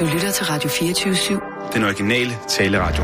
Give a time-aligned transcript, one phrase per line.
[0.00, 1.72] Du lytter til Radio 24-7.
[1.72, 3.02] Den originale taleradio.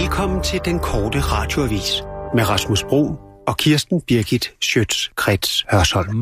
[0.00, 2.02] Velkommen til den korte radioavis
[2.34, 3.16] med Rasmus Bro
[3.46, 6.16] og Kirsten Birgit Schøtz-Krets Hørsholm.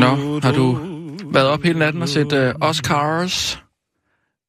[0.00, 0.78] Nå, har du
[1.24, 3.62] været op hele natten og set uh, Oscars?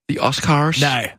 [0.09, 0.81] The Oscars?
[0.81, 1.11] Nej.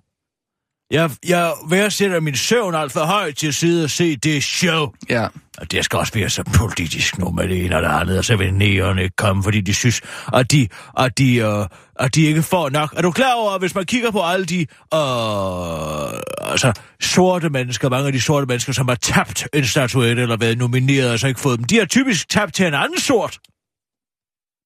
[0.91, 4.93] Jeg, jeg værdsætter min søvn alt for højt til at sidde og se det show.
[5.11, 5.27] Ja.
[5.59, 8.25] Og det skal også være så politisk nu med det ene og det andet, og
[8.25, 10.01] så vil næerne ikke komme, fordi de synes,
[10.35, 11.67] at de, at de, uh,
[12.05, 12.95] at de ikke får nok.
[12.97, 17.89] Er du klar over, at hvis man kigger på alle de uh, altså, sorte mennesker,
[17.89, 21.27] mange af de sorte mennesker, som har tabt en statuette eller været nomineret og så
[21.27, 23.33] ikke fået dem, de har typisk tabt til en anden sort.
[23.33, 23.41] Det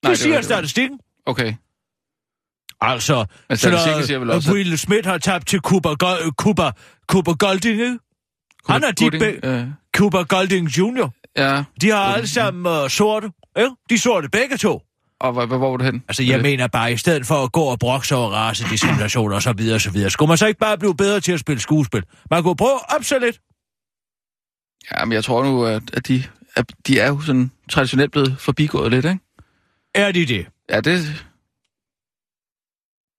[0.02, 0.98] Nej, Nej, siger det, det, statistikken.
[1.26, 1.54] Okay.
[2.80, 6.70] Altså, statistikken siger vel også, at- Will Smith har tabt til Cooper, Go- Cooper,
[7.06, 7.98] Cooper Golding, ikke?
[8.68, 9.66] Han er de Gooding, be- øh,
[9.96, 11.08] Cooper Golding Jr.
[11.36, 13.70] Ja, De har alle sammen uh, sorte, ikke?
[13.90, 14.82] De sorte begge to.
[15.20, 16.02] og hvor, hvor var du hen?
[16.08, 16.42] Altså, jeg det?
[16.42, 19.80] mener bare, i stedet for at gå og brokse over racediskrimination og så videre og
[19.80, 22.02] så videre, skulle man så ikke bare blive bedre til at spille skuespil?
[22.30, 23.40] Man kunne prøve op så lidt.
[24.92, 26.22] Ja, men jeg tror nu, at, at, de,
[26.56, 29.18] at de er jo sådan traditionelt blevet forbigået lidt, ikke?
[29.94, 30.46] Er de det?
[30.70, 31.24] Ja, det...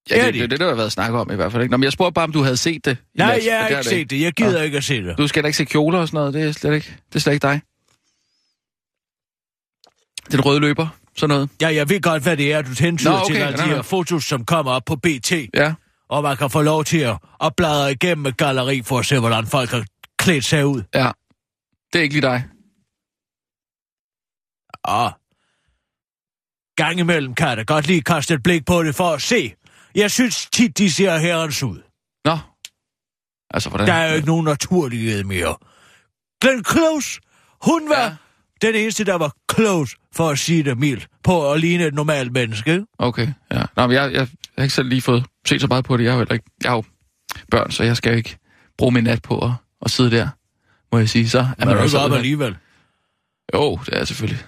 [0.09, 0.39] Ja, Er det, de?
[0.39, 1.71] det, det, der har været snak om i hvert fald, ikke?
[1.71, 2.97] Nå, men jeg spurgte bare, om du havde set det.
[3.17, 4.21] Nej, nat, jeg har det ikke set det.
[4.21, 5.17] Jeg gider ikke at se det.
[5.17, 7.19] Du skal da ikke se kjoler og sådan noget, det er slet ikke, det er
[7.19, 7.61] slet ikke dig.
[10.31, 11.49] Den røde løber, sådan noget.
[11.61, 13.81] Ja, jeg ved godt, hvad det er, du hentyder Nå, okay, til, nå, de her
[13.81, 15.31] fotos, som kommer op på BT.
[15.53, 15.73] Ja,
[16.09, 19.19] Og man kan få lov til at, at bladre igennem et galleri for at se,
[19.19, 19.85] hvordan folk har
[20.17, 20.81] klædt sig ud.
[20.95, 21.11] ja.
[21.93, 22.43] Det er ikke lige dig.
[24.83, 25.11] Og
[26.75, 29.53] gang imellem kan jeg da godt lige kaste et blik på det for at se.
[29.95, 31.81] Jeg synes tit, de ser herrens ud.
[32.25, 32.37] Nå.
[33.53, 33.87] Altså, hvordan?
[33.87, 35.55] Der er jo ikke nogen naturlighed mere.
[36.41, 37.19] Glenn Close,
[37.61, 38.15] hun var Ja.
[38.67, 42.31] den eneste, der var close, for at sige det mildt, på at ligne et normalt
[42.31, 42.85] menneske.
[42.99, 43.63] Okay, ja.
[43.77, 46.03] Nå, men jeg, jeg, jeg har ikke selv lige fået set så meget på det.
[46.03, 46.45] Jeg har jo ikke...
[46.63, 46.83] Jeg har jo
[47.51, 48.37] børn, så jeg skal ikke
[48.77, 49.51] bruge min nat på at,
[49.81, 50.29] at sidde der,
[50.91, 51.29] må jeg sige.
[51.29, 52.55] Så er Men man er jo også ikke op alligevel.
[53.53, 54.43] Jo, det er selvfølgelig.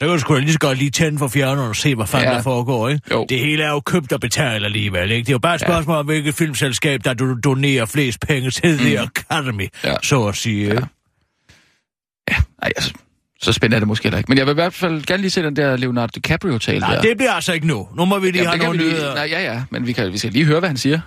[0.00, 2.06] Der kan du sgu da lige så godt lige tænde for fjerneren og se, hvad
[2.06, 2.30] fanden Ja.
[2.30, 2.36] ja.
[2.36, 3.02] der foregår, ikke?
[3.10, 3.26] Jo.
[3.28, 5.20] Det hele er jo købt og betalt alligevel, ikke?
[5.26, 5.66] Det er jo bare et Ja.
[5.66, 8.78] spørgsmål om, hvilket filmselskab, der du donerer flest penge til mm.
[8.78, 9.96] The Academy, Ja.
[10.02, 10.66] så at sige.
[10.68, 10.74] Ja.
[12.30, 12.36] Ja.
[12.62, 12.92] Nej, altså,
[13.40, 14.28] så spændende er det måske heller ikke.
[14.28, 17.00] Men jeg vil i hvert fald gerne lige se den der Leonardo DiCaprio-tale Nej, der.
[17.02, 17.88] det bliver altså ikke nu.
[17.96, 19.14] Nu må vi lige Jamen, have det nogle nyheder.
[19.14, 21.00] Nej, ja, ja, men vi, kan, vi skal lige høre, hvad han siger.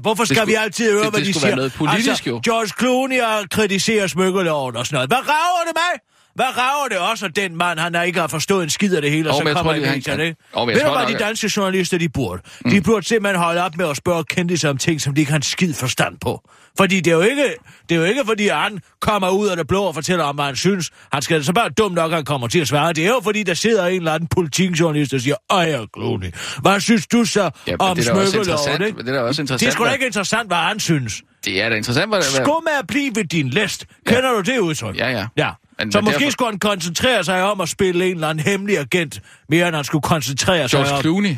[0.00, 1.48] Hvorfor skal skulle- vi altid høre, det- hvad det de skulle siger?
[1.48, 2.40] være noget politisk, altså, jo.
[2.44, 5.10] George Clooney har kritiseret smykkeloven og sådan noget.
[5.10, 6.00] Hvad rager det mig?
[6.38, 9.02] Hvad rager det også, at den mand, han har ikke har forstået en skid af
[9.02, 10.36] det hele, og Jo, så kommer tror, i medierne, ikke?
[10.54, 12.42] Ved du, hvad de danske journalister, de burde?
[12.64, 12.70] Mm.
[12.70, 15.36] De burde simpelthen holde op med at spørge kendte om ting, som de ikke har
[15.36, 16.48] en skid forstand på.
[16.78, 17.54] Fordi det er jo ikke,
[17.88, 20.44] det er jo ikke fordi han kommer ud af det blå og fortæller om, hvad
[20.44, 20.90] han synes.
[21.12, 22.92] Han skal så bare dumt nok, at han kommer til at svare.
[22.92, 26.32] Det er jo fordi, der sidder en eller anden politikjournalist og siger, Ej, Clooney,
[26.62, 28.98] hvad synes du så Ja, om det smykkeloven, ikke?
[28.98, 29.60] Det er da også interessant.
[29.60, 31.22] Det er sgu da ikke interessant, hvad han synes.
[31.44, 32.22] Det er da interessant, hvad...
[32.22, 33.86] Skum med at blive ved din læst.
[34.06, 34.96] Kender du det udtryk?
[34.96, 35.26] Ja, ja.
[35.36, 35.50] ja.
[35.78, 38.44] Men- så men måske derfor- skulle han koncentrere sig om at spille en eller anden
[38.44, 41.00] hemmelig agent, mere end han skulle koncentrere sig George om...
[41.00, 41.36] Clooney,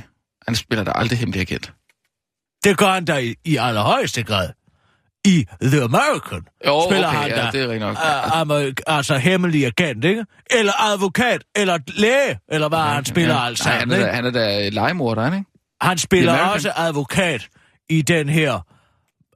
[0.49, 1.73] han spiller da aldrig hemmelig agent.
[2.65, 4.49] Det gør han da i, i allerhøjeste grad.
[5.25, 7.97] I The American Jo, spiller okay, han ja, da det er rigtigt nok.
[7.97, 10.25] uh, amer, altså hemmelig agent, ikke?
[10.51, 13.47] Eller advokat, eller læge, eller hvad han spiller ja.
[13.47, 13.69] altså.
[13.69, 15.45] Nej, han er, da, han er da legemorder, ikke?
[15.81, 17.49] han spiller også advokat
[17.91, 18.67] i den her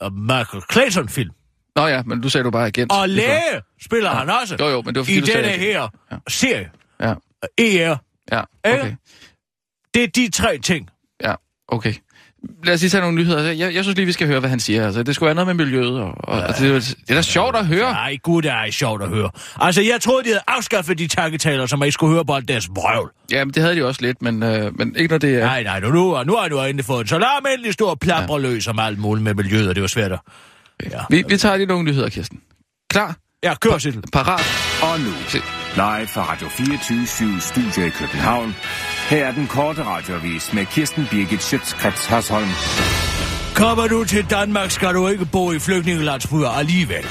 [0.05, 1.31] uh, Michael Clayton-film.
[1.77, 2.93] Nå ja, men du sagde du bare agent.
[2.93, 5.49] Og Det læge spiller han også Jo, jo, men det var fordi, i du denne
[5.49, 6.17] her Ja.
[6.29, 6.71] serie.
[7.01, 7.15] Ja,
[7.59, 7.97] ER.
[8.33, 8.81] ja, Ikke?
[8.81, 8.95] okay.
[9.95, 10.89] Det er de tre ting.
[11.25, 11.35] Ja,
[11.69, 11.95] okay.
[12.65, 13.53] Lad os lige tage nogle nyheder.
[13.53, 14.87] Jeg, jeg synes lige, vi skal høre, hvad han siger.
[14.87, 16.01] Altså, det skulle være noget med miljøet.
[16.01, 16.47] Og, og, ja.
[16.47, 17.93] det, er, det er da sjovt at høre.
[17.93, 19.31] Nej, gud, det er sjovt at høre.
[19.61, 22.69] Altså, jeg troede, de havde afskaffet de takketaler, som ikke skulle høre på alt deres
[22.69, 23.11] vrøvl.
[23.33, 25.45] Ja, men det havde de også lidt, men, øh, men ikke når det er...
[25.45, 28.35] Nej, nej, nu, nu, nu har du endelig fået lad ham endelig stå og plapre
[28.35, 28.41] ja.
[28.41, 30.21] løs om alt muligt med miljøet, og det var svært at...
[30.91, 32.41] Ja, Vi, vi tager lige nogle nyheder, Kirsten.
[32.91, 33.17] Klar?
[33.45, 34.47] ja kør til Parat?
[34.83, 35.11] Og nu,
[35.75, 38.55] live fra Radio 24 Studio i København.
[39.11, 42.49] Her er den korte radiovis med Kirsten Birgit Schøtzgrads Hasholm.
[43.55, 47.05] Kommer du til Danmark, skal du ikke bo i flygtningelandsbyer alligevel.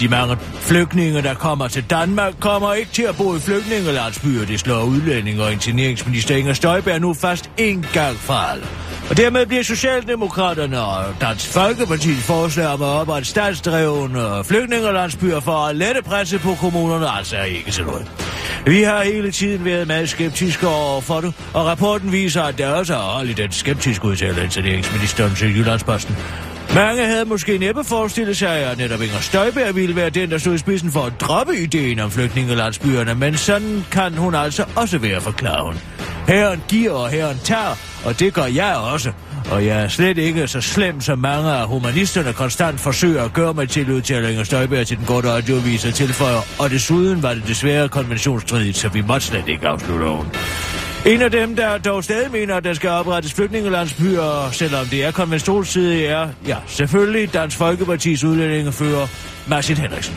[0.00, 4.46] De mange flygtninge, der kommer til Danmark, kommer ikke til at bo i flygtningelandsbyer.
[4.46, 8.64] Det slår udlænding og interneringsminister Inger Støjberg nu fast en gang for alle.
[9.10, 15.76] Og dermed bliver Socialdemokraterne og Dansk Folkeparti's forslag om at oprette statsdrevne flygtningelandsbyer for at
[15.76, 18.10] lette presset på kommunerne, altså ikke til noget.
[18.66, 22.68] Vi har hele tiden været meget skeptiske over for det, og rapporten viser, at der
[22.68, 26.16] også er hold i den skeptiske udtalelse, af interneringsministeren til Jyllandsposten.
[26.74, 30.54] Mange havde måske næppe forestillet sig, at netop Inger Støjberg ville være den, der stod
[30.54, 35.20] i spidsen for at droppe ideen om flygtningelandsbyerne, men sådan kan hun altså også være,
[35.20, 35.74] forklarer hun.
[36.28, 39.12] Herren giver, og herren tager, og det gør jeg også.
[39.50, 43.54] Og jeg er slet ikke så slem, som mange af humanisterne konstant forsøger at gøre
[43.54, 46.40] mig til, udtaler Inger Støjberg til den korte radiovis og tilføjer.
[46.58, 50.26] Og desuden var det desværre konventionsstridigt, så vi måtte slet ikke afslutte oven.
[51.06, 55.10] En af dem, der dog stadig mener, at der skal oprettes flygtningelandsbyer, selvom det er
[55.10, 59.06] konventionssidig, er, ja, selvfølgelig Dansk Folkepartis udlændingefører
[59.48, 60.14] Martin Henriksen.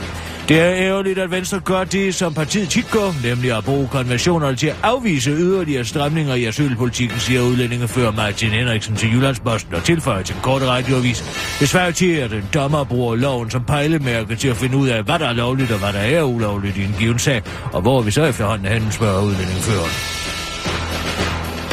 [0.50, 4.56] Det er ærgerligt, at Venstre gør det, som partiet tit gør, nemlig at bruge konventionerne
[4.56, 10.24] til at afvise yderligere stramninger i asylpolitikken, siger udlændingefører Martin Henriksen til Jyllandsposten og tilføjer
[10.24, 11.24] til en korte radioavis.
[11.60, 15.04] Det svarer til, at en dommer bruger loven som pejlemærke til at finde ud af,
[15.04, 17.42] hvad der er lovligt og hvad der er ulovligt i en given sag,
[17.74, 20.27] og hvor vi så efterhånden hen spørger udlændingeføreren.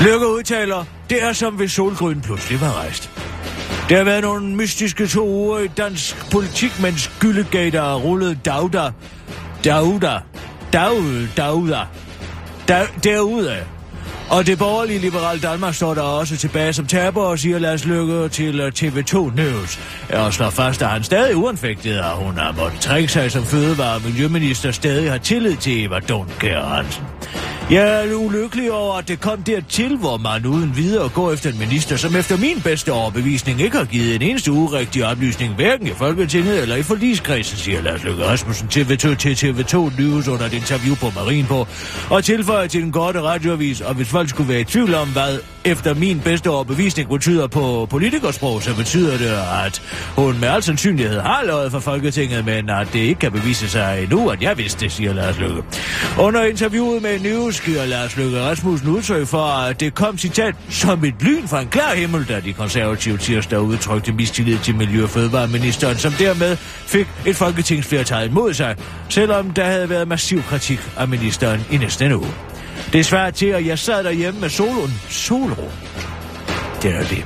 [0.04, 3.10] Lykke udtaler, det er som hvis solgrøn pludselig var rejst.
[3.88, 8.90] Der har været nogle mystiske to uger i dansk politik, mens gyldegater har rullet Dauda.
[9.64, 10.20] Dauda.
[10.72, 11.28] Dauda.
[11.36, 11.80] Dauda.
[12.68, 13.73] Da, derudad.
[14.34, 18.28] Og det borgerlige liberale Danmark står der også tilbage som taber og siger Lars Lykke
[18.28, 19.80] til øh, TV2 News.
[20.12, 23.94] Og slår fast, at han stadig uanfægtet, og hun har måttet trække sig som fødevare-
[23.94, 27.04] og miljøminister stadig har tillid til Eva Dunker Hansen.
[27.70, 31.58] Jeg er ulykkelig over, at det kom dertil, hvor man uden videre går efter en
[31.58, 35.90] minister, som efter min bedste overbevisning ikke har givet en eneste urigtig oplysning, hverken i
[35.90, 40.52] Folketinget eller i forligskredsen, siger Lars Løkke Rasmussen til TV2, til TV2 News under et
[40.52, 41.68] interview på Marienborg,
[42.10, 45.38] og tilføjer til den korte radioavis, og hvis folk skulle være i tvivl om, hvad
[45.64, 49.32] efter min bedste overbevisning betyder på politikersprog, så betyder det,
[49.66, 49.82] at
[50.16, 54.02] hun med al sandsynlighed har løjet for Folketinget, men at det ikke kan bevise sig
[54.02, 55.62] endnu, at jeg vidste det, siger Lars Løkke.
[56.18, 61.04] Under interviewet med News giver Lars Løkke Rasmussen udtryk for, at det kom citat som
[61.04, 65.10] et lyn fra en klar himmel, da de konservative tirsdag udtrykte mistillid til Miljø- og
[65.10, 66.56] Fødevareministeren, som dermed
[66.86, 68.76] fik et folketingsflertal imod sig,
[69.08, 72.53] selvom der havde været massiv kritik af ministeren i næste uge.
[72.94, 75.00] Det er svært til, at jeg sad derhjemme med solen.
[75.08, 75.70] Solro.
[76.82, 77.24] Det er det.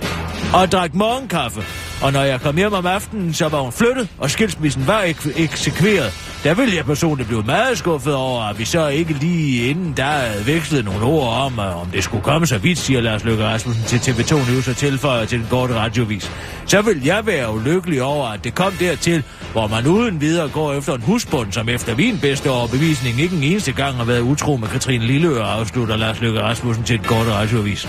[0.55, 1.63] Og drak morgenkaffe.
[2.03, 5.41] Og når jeg kom hjem om aftenen, så var hun flyttet, og skilsmissen var ek-
[5.43, 6.13] eksekveret.
[6.45, 10.05] Der ville jeg personligt blive meget skuffet over, at vi så ikke lige inden der
[10.05, 13.45] havde vekslet nogle ord om, øh, om det skulle komme så vidt, siger Lars Løkke
[13.45, 16.31] Rasmussen til TV2 News og tilføjer til den korte radiovis.
[16.67, 20.73] Så vil jeg være ulykkelig over, at det kom dertil, hvor man uden videre går
[20.73, 24.57] efter en husbund, som efter min bedste overbevisning ikke en eneste gang har været utro
[24.57, 27.89] med Katrine Lilleør, afslutter Lars Løkke Rasmussen til den korte radiovis.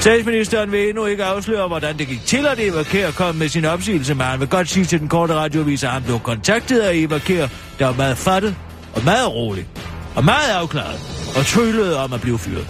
[0.00, 3.64] Statsministeren vil endnu ikke afsløre, hvordan det gik til, at Eva Kær kom med sin
[3.64, 6.94] opsigelse, men han vil godt sige til den korte radiovis, at han blev kontaktet af
[6.94, 7.46] Eva Kær,
[7.84, 8.56] der var meget fattet
[8.94, 9.66] og meget rolig
[10.16, 11.00] og meget afklaret
[11.36, 12.66] og tryllede om at blive fyret.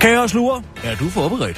[0.00, 1.56] Kaos lurer, er du forberedt?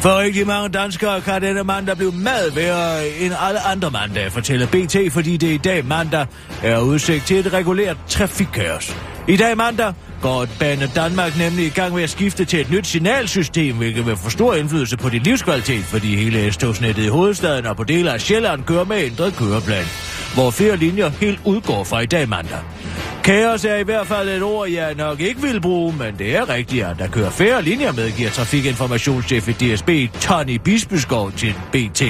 [0.00, 4.66] For rigtig mange danskere kan denne mandag blive meget værre end alle andre mandage, fortæller
[4.66, 6.26] BT, fordi det i dag mandag
[6.62, 8.96] er udsigt til et regulært trafikkaos.
[9.28, 12.86] I dag mandag går Bane Danmark nemlig i gang med at skifte til et nyt
[12.86, 17.76] signalsystem, hvilket vil få stor indflydelse på din livskvalitet, fordi hele S-togsnettet i hovedstaden og
[17.76, 19.84] på dele af Sjælland kører med ændret køreplan,
[20.34, 22.58] hvor flere linjer helt udgår fra i dag mandag.
[23.24, 26.48] Kaos er i hvert fald et ord, jeg nok ikke vil bruge, men det er
[26.48, 29.90] rigtigt, at der kører færre linjer med, giver trafikinformationschef i DSB,
[30.20, 32.02] Tony Bisbeskov til BT.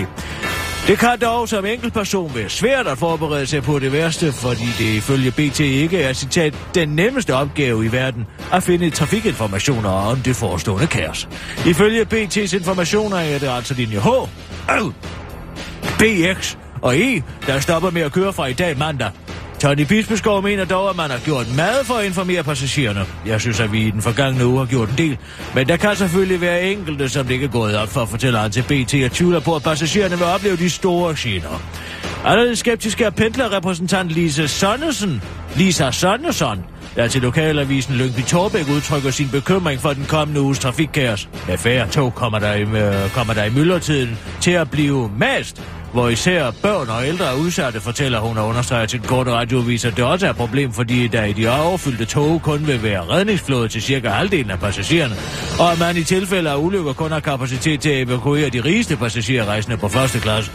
[0.87, 4.95] Det kan dog som enkeltperson være svært at forberede sig på det værste, fordi det
[4.97, 10.37] ifølge BT ikke er citat den nemmeste opgave i verden at finde trafikinformationer om det
[10.37, 11.29] forestående kaos.
[11.67, 14.09] Ifølge BT's informationer er det altså linje H,
[14.69, 14.93] L,
[15.99, 19.11] BX og E, der stopper med at køre fra i dag mandag.
[19.61, 23.07] Tony Bispeskov mener dog, at man har gjort meget for at informere passagererne.
[23.27, 25.19] Jeg synes, at vi i den forgangne uge har gjort en del.
[25.55, 28.51] Men der kan selvfølgelig være enkelte, som det ikke er gået op for, fortæller han
[28.51, 31.63] til BT, og tvivler på, at passagererne vil opleve de store gener.
[32.25, 35.23] Allerede skeptisk er pendlerrepræsentant Lise Sonnesen,
[35.57, 36.65] Lisa Sonneson,
[36.97, 41.29] der til lokalavisen Lyngby Torbæk udtrykker sin bekymring for den kommende uges trafikkaos.
[41.49, 45.63] Med færre tog kommer der, i, øh, kommer der i myldretiden til at blive mast,
[45.97, 49.85] hvor især børn og ældre er udsatte, fortæller hun og understreger til den korte radioavis,
[49.85, 53.01] at det også er et problem, fordi der i de overfyldte tog kun vil være
[53.01, 55.15] redningsflåde til cirka halvdelen af passagererne,
[55.61, 58.97] og at man i tilfælde af ulykker kun har kapacitet til at evakuere de rigeste
[58.97, 60.51] passagerrejsende på første klasse.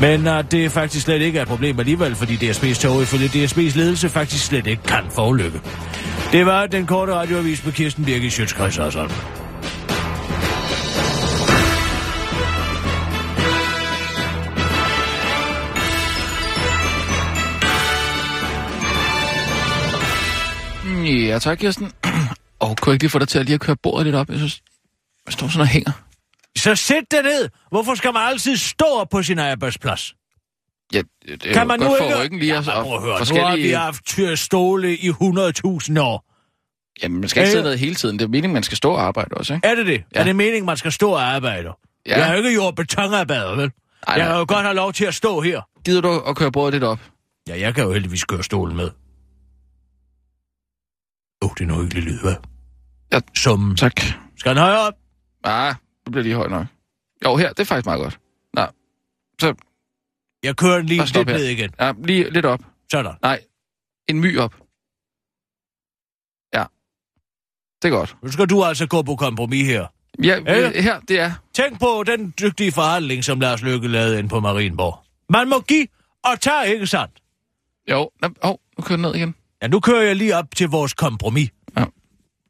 [0.00, 3.78] Men at det faktisk slet ikke er et problem alligevel, fordi DSB's tog ifølge DSB's
[3.78, 5.60] ledelse faktisk slet ikke kan forulykke.
[6.32, 8.78] Det var den korte radioavis med Kirsten Birgit Sjøtskreds
[21.06, 21.92] Ja, tak, Kirsten.
[22.60, 24.28] Og kunne jeg ikke lige få dig til at lige at køre bordet lidt op?
[24.28, 24.62] Jeg synes,
[25.26, 25.92] jeg står sådan og hænger.
[26.58, 27.48] Så sæt dig ned.
[27.70, 30.14] Hvorfor skal man altid stå op på sin arbejdsplads?
[30.94, 32.22] Ja, det er Kan man godt nu for ikke...
[32.22, 32.56] ryggen lige.
[32.56, 33.12] altså, Ja, prøv at høre.
[33.14, 33.76] og Nu har vi forskellige...
[33.76, 36.24] haft stole i 100.000 år.
[37.02, 38.18] Jamen, man skal ikke Ja, sidde ned hele tiden.
[38.18, 39.66] Det er meningen, man skal stå og arbejde også, ikke?
[39.66, 40.02] Er det det?
[40.14, 40.20] Ja.
[40.20, 41.68] Er det meningen, man skal stå og arbejde?
[42.06, 42.18] Ja.
[42.18, 43.70] Jeg er jo ikke jord betonarbejder, vel?
[44.08, 45.60] Ej, jeg kan jo godt have lov til at stå her.
[45.84, 46.98] Gider du at køre bordet lidt op?
[47.48, 48.90] Ja, jeg kan jo heldigvis køre stolen med.
[51.44, 52.34] Åh, oh, det er noget hyggelig lyd, hvad?
[53.12, 53.20] Ja.
[53.36, 53.74] Som...
[53.76, 54.00] Tak.
[54.36, 54.94] Skal den højere op?
[55.44, 55.74] Ah,
[56.04, 56.66] det bliver lige højt nok.
[57.24, 58.18] Jo, her, det er faktisk meget godt.
[58.56, 58.70] Nej.
[59.40, 59.54] Så,
[60.42, 61.70] Jeg kører den lige lidt ned igen.
[61.80, 62.60] ja, lige lidt op.
[62.90, 63.14] Sådan.
[63.22, 63.40] Nej,
[64.08, 64.54] en my op.
[66.54, 66.64] Ja.
[67.82, 68.16] Det er godt.
[68.22, 69.86] Nu skal du altså gå på kompromis her.
[70.22, 70.66] Ja, Ja.
[70.68, 71.32] øh, her, det er...
[71.54, 75.04] Tænk på den dygtige forhandling, som Lars Løkke lavede ind på Marienborg.
[75.28, 75.86] Man må give
[76.24, 77.12] og tage, ikke sandt?
[77.90, 78.10] Jo,
[78.42, 79.34] oh, nu kører den ned igen.
[79.64, 81.50] Ja, nu kører jeg lige op til vores kompromis.
[81.78, 81.84] Ja.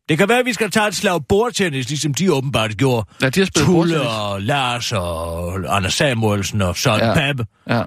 [0.09, 3.07] Det kan være, at vi skal tage et slag bordtennis, ligesom de åbenbart gjorde.
[3.23, 4.19] Ja, de har spillet Tulle bordtennis.
[4.19, 7.15] og Lars og Anders Samuelsen og Søren Ja.
[7.15, 7.47] Pappe.
[7.69, 7.83] Ja,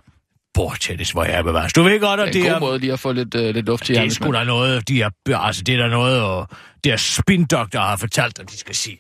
[0.53, 1.73] Bordtennis, hvor jeg er bevares.
[1.73, 2.59] Du ved godt, at det det er en er...
[2.59, 4.87] god måde lige at få lidt, uh, lidt luft til Det er sgu da noget,
[4.87, 6.47] de er, altså det er der noget, og
[6.83, 8.97] deres spindoktor har fortalt, at de skal sige.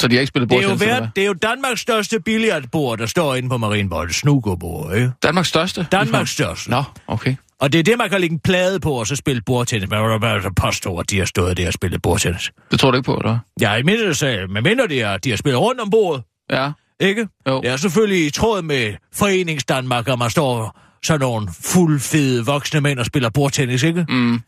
[0.00, 2.20] Så de har ikke spillet Det er, jo bordtennis, værd, det er jo Danmarks største
[2.20, 4.08] billiardbord, der står inde på Marienborg.
[4.08, 5.12] Det ikke?
[5.22, 5.86] Danmarks største?
[5.92, 6.70] Danmarks største.
[6.70, 7.34] Nå, okay.
[7.60, 9.90] Og det er det, man kan lægge en plade på, og så spille bordtennis.
[9.90, 12.50] Man kan bare påstå, at de har stået der og spillet bordtennis.
[12.70, 13.38] Det tror du ikke på, eller?
[13.60, 16.72] Ja, i mindre sag, men mindre er, at de har spillet rundt om bordet, Ja,
[17.00, 17.28] ikke?
[17.48, 17.60] Jo.
[17.60, 22.98] Det er selvfølgelig i tråd med Forenings-Danmark, og man står sådan nogle fuldfede voksne mænd
[22.98, 24.06] og spiller bordtennis, ikke?
[24.08, 24.40] mm,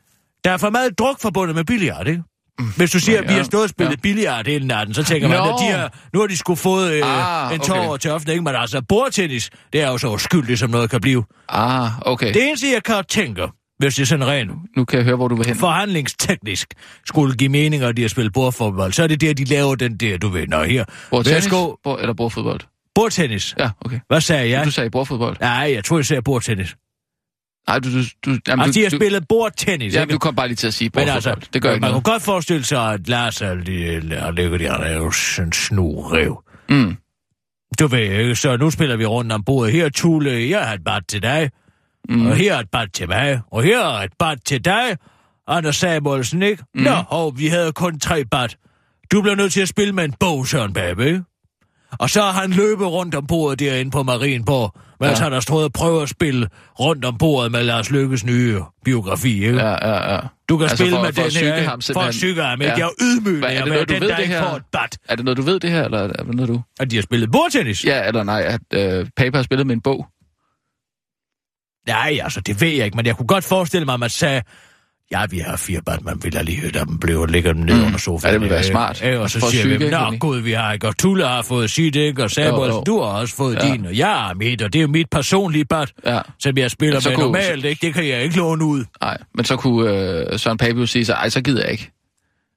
[0.45, 2.23] Der er for meget druk forbundet med billiard, ikke?
[2.77, 3.97] Hvis du siger, Ja, at vi har stået og spillet ja.
[3.97, 4.01] ja.
[4.03, 5.45] billiard hele natten, så tænker man, Nå.
[5.45, 7.69] at de har, nu har de skulle fået øh, Ah, en okay.
[7.69, 8.45] tår over til offentligt, ikke?
[8.45, 11.25] Men altså, bordtennis, det er jo så uskyldigt, som noget kan blive.
[11.49, 12.35] ah, okay.
[12.35, 13.43] Det eneste, jeg kan tænke,
[13.79, 15.57] hvis det er sådan rent Nu kan jeg høre, hvor du vil hen.
[15.57, 16.75] forhandlingsteknisk
[17.07, 19.97] skulle give mening, at de har spillet bordfodbold, så er det der, de laver den
[19.97, 20.85] der, du ved, nå her.
[21.11, 21.45] Bordtennis?
[21.45, 22.61] Værsgo, Bord, eller bordfodbold?
[22.95, 23.55] bordtennis.
[23.59, 24.01] Ja, okay.
[24.09, 24.65] Hvad sagde jeg?
[24.67, 25.37] Du sagde bordfodbold.
[25.41, 26.75] Nej, jeg tror, jeg sagde bordtennis.
[27.69, 27.89] Nej, du...
[27.91, 30.67] du, du jamen, Altså, de har du, spillet bordtennis, Ja, du kom bare lige til
[30.67, 31.15] at sige Men bordfodbold.
[31.37, 32.05] altså, det gør ikke man noget.
[32.05, 36.43] kunne godt forestille sig, at Lars og og Lykke, de er jo sådan en snurev.
[36.69, 36.97] Mm.
[37.79, 39.73] Du ved ikke, så nu spiller vi rundt om bordet.
[39.73, 41.51] Her, Tule, jeg har et bad til dig.
[42.09, 42.27] Mm.
[42.27, 43.41] Og her er et bad til mig.
[43.53, 44.97] Og her er et bad til dig.
[45.49, 46.65] Anders Samuelsen, ikke?
[46.75, 46.83] Mm.
[46.83, 48.49] Nå, og vi havde kun tre bad.
[49.13, 51.23] Du bliver nødt til at spille med en bog, Søren Babe, ikke?
[51.99, 55.25] Og så har han løbet rundt om bordet derinde på Marienborg, mens Ja.
[55.25, 56.49] han har stået og prøvet at spille
[56.81, 59.59] rundt om bordet med Lars Lykkes nye biografi, ikke?
[59.59, 60.21] Ja, ja, ja.
[60.49, 61.69] Du kan Altså, spille for- med for den her, ikke?
[61.69, 62.71] ham for at psyke ham, ikke?
[62.71, 62.75] Ja.
[62.77, 64.43] Det er ydmygende, er det noget, du den, ved der det ikke her?
[64.49, 64.99] får et bat.
[65.09, 66.61] Er det noget, du ved det her, eller er det noget, du...
[66.81, 67.85] At de har spillet bordtennis?
[67.85, 68.43] Ja, eller nej,
[68.73, 70.07] at øh, Paper har spillet med en bog.
[71.87, 74.43] Nej, altså, det ved jeg ikke, men jeg kunne godt forestille mig, at man sagde,
[75.13, 77.75] ja, vi har fire bat, man vil lige høre dem blive og lægger dem ned
[77.81, 77.85] Mm.
[77.87, 78.29] under sofaen.
[78.31, 78.71] Ja, det ville være ikke?
[78.73, 79.03] smart.
[79.05, 79.21] Ikke?
[79.21, 82.23] Og så siger vi, nå gud, vi har ikke, og Tulle har fået sit, ikke?
[82.25, 82.83] Og Samuel, Jo, jo.
[82.87, 83.73] du har også fået Ja.
[83.73, 86.71] din, og jeg har mit, og det er jo mit personlige bat, Ja, som jeg
[86.71, 87.87] spiller med kunne- normalt, ikke?
[87.87, 88.85] Det kan jeg ikke låne ud.
[89.03, 89.19] nej.
[89.35, 89.91] Men så kunne
[90.33, 91.91] øh, Søren Pape jo sige sig, ej, så gider jeg ikke.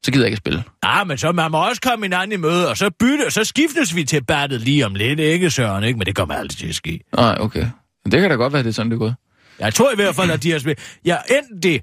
[0.04, 0.64] Så gider jeg ikke spille.
[0.86, 3.44] Ja, men så man må også komme hinanden i møde, og så bytte, og så
[3.44, 5.98] skiftes vi til battet lige om lidt, ikke, Søren, ikke?
[5.98, 7.00] Men det kommer aldrig til at ske.
[7.16, 7.66] Nej, okay.
[8.06, 9.16] Men det kan da godt være, det er sådan, det gået.
[9.60, 10.80] Jeg tror i hvert fald, at de har spillet...
[11.06, 11.82] Ja, enten det,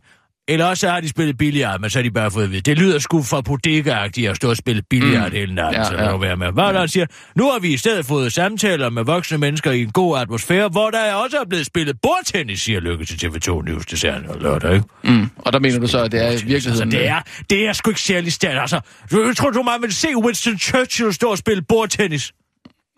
[0.49, 2.61] eller også har de spillet billiard, men så har de bare fået at vide.
[2.61, 5.37] Det lyder sgu fra bodega de har stået og spillet billiard mm.
[5.37, 6.17] hele natten, Ja, så ja.
[6.17, 6.53] være med.
[6.53, 7.07] Hvad der, han siger?
[7.35, 10.91] Nu har vi i stedet fået samtaler med voksne mennesker i en god atmosfære, hvor
[10.91, 14.75] der også er blevet spillet bordtennis, siger Lykke til TV2 News, det ser jo lørdag,
[14.75, 14.87] ikke?
[15.05, 15.31] Mm.
[15.39, 16.91] Og der mener du så, at det er i Altså, virkeligheden...
[16.91, 17.21] det er,
[17.51, 18.81] det er sgu ikke særlig stærkt, altså.
[19.11, 22.33] Jeg tror du mig vil se Winston Churchill stå og spille bordtennis?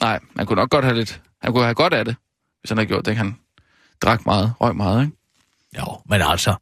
[0.00, 1.20] Nej, man kunne nok godt have lidt...
[1.42, 2.16] Han kunne have godt af det,
[2.60, 3.16] hvis han havde gjort det.
[3.16, 3.36] Han
[4.02, 5.16] drak meget, røg meget, ikke?
[5.78, 6.54] Jo, men altså...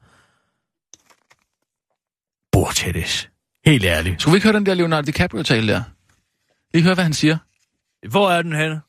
[2.52, 3.28] Bordtennis.
[3.64, 4.20] Helt ærligt.
[4.22, 5.82] Skulle vi ikke høre den der Leonardo DiCaprio-tale der?
[6.74, 7.38] Lige høre, hvad han siger.
[8.08, 8.80] Hvor er den henne?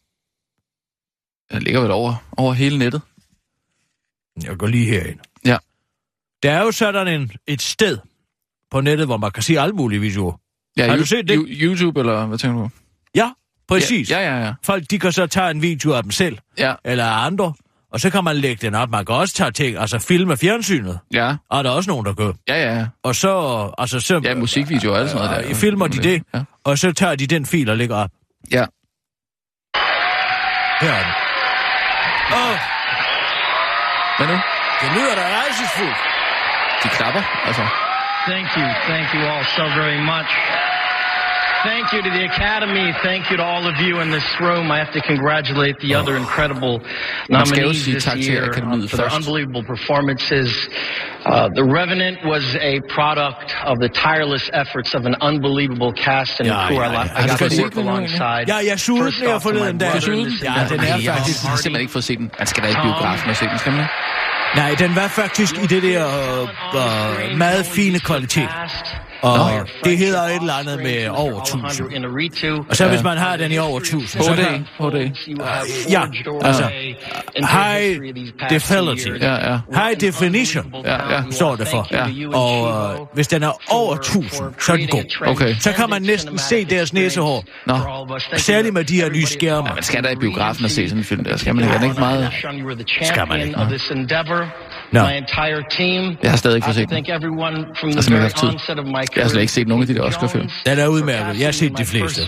[1.52, 3.02] Den ligger vel over, over hele nettet.
[4.44, 5.20] Jeg går lige herind.
[5.46, 5.58] Ja.
[6.44, 7.98] Der er jo sådan en, et sted
[8.72, 10.40] på nettet, hvor man kan se alle mulige videoer.
[10.78, 11.46] Ja, Har du set det?
[11.50, 12.70] YouTube, eller hvad tænker du?
[13.16, 13.32] Ja,
[13.68, 14.10] præcis.
[14.12, 14.54] Ja, ja, ja.
[14.64, 17.54] Folk, de kan så tage en video af dem selv, Ja, eller af andre,
[17.94, 18.90] og så kan man lægge den op.
[18.90, 21.00] Man kan også tage ting, altså filme fjernsynet.
[21.14, 22.32] ja, Og der er også nogen, der gør.
[22.48, 22.76] ja, ja.
[22.78, 22.86] ja.
[23.04, 23.32] Og så...
[23.78, 25.50] Altså, så Ja, musikvideoer og alt sådan noget der.
[25.50, 26.40] Øh, filmer de det, Ja.
[26.66, 28.10] og så tager de den fil og lægger op.
[28.52, 28.66] ja.
[30.82, 31.14] Her er den.
[32.40, 32.58] Åh,
[34.18, 34.38] Hvad nu?
[34.82, 35.98] det lyder da rejsesfuldt.
[36.84, 37.62] De klapper, altså.
[38.30, 38.68] Thank you.
[38.90, 40.30] Thank you all so very much.
[41.64, 42.88] Thank you to the Academy.
[43.08, 44.66] Thank you to all of you in this room.
[44.76, 46.76] I have to congratulate the other incredible
[47.30, 50.50] Man skal jo nominees sige this year Akademiet um, for their unbelievable performances.
[51.26, 56.48] Uh, the Revenant was a product of the tireless efforts of an unbelievable cast and
[56.50, 57.04] Ja, crew ja, I, ja.
[57.04, 58.22] I Har du got fået to set work den nu, egentlig?
[58.22, 58.46] alongside.
[58.54, 59.88] Ja, jeg sugede First den her off to my forleden dag.
[59.92, 60.34] brother Sugede in den?
[60.34, 62.28] this Ja, industry, den er Ej, jeg har faktisk- faktisk simpelthen ikke fået set den.
[62.42, 63.94] Man skal da ikke i biografen og se den, skal man ikke?
[64.56, 68.50] Nej, den var faktisk i det der øh, øh, meget fine kvalitet.
[69.24, 69.50] Og
[69.84, 72.66] det hedder et eller andet med over 1000.
[72.70, 74.68] Og så hvis man har den i over 1000, så kan...
[74.80, 75.10] HD.
[75.90, 76.02] Ja,
[76.42, 76.70] altså,
[77.52, 78.00] high
[78.62, 79.08] fidelity.
[79.22, 79.58] Ja, ja.
[79.74, 81.24] High definition, Ja, ja.
[81.32, 81.88] står det for.
[81.92, 82.06] Ja.
[82.38, 85.28] Og øh, hvis den er over 1000, så er den god.
[85.28, 85.56] Okay.
[85.60, 87.44] Så kan man næsten se deres næsehår.
[87.68, 87.78] Nå.
[88.38, 89.70] Særligt med de her nye skærme.
[89.74, 91.38] Man skal da i biografen og se sådan en film der.
[91.38, 91.64] Skal man?
[91.64, 92.30] Er ikke meget...
[93.04, 93.64] Skal man ikke, nå.
[94.92, 95.02] No.
[95.08, 96.02] My entire team.
[96.24, 98.38] Jeg har stadig ikke I fået set thank everyone from the Altså, har very haft
[98.38, 98.50] tid.
[98.50, 100.50] onset of my Jeg har slet ikke set nogen af de der Oscar-film.
[100.66, 101.40] Den er udmærket.
[101.40, 102.22] Jeg har set de fleste.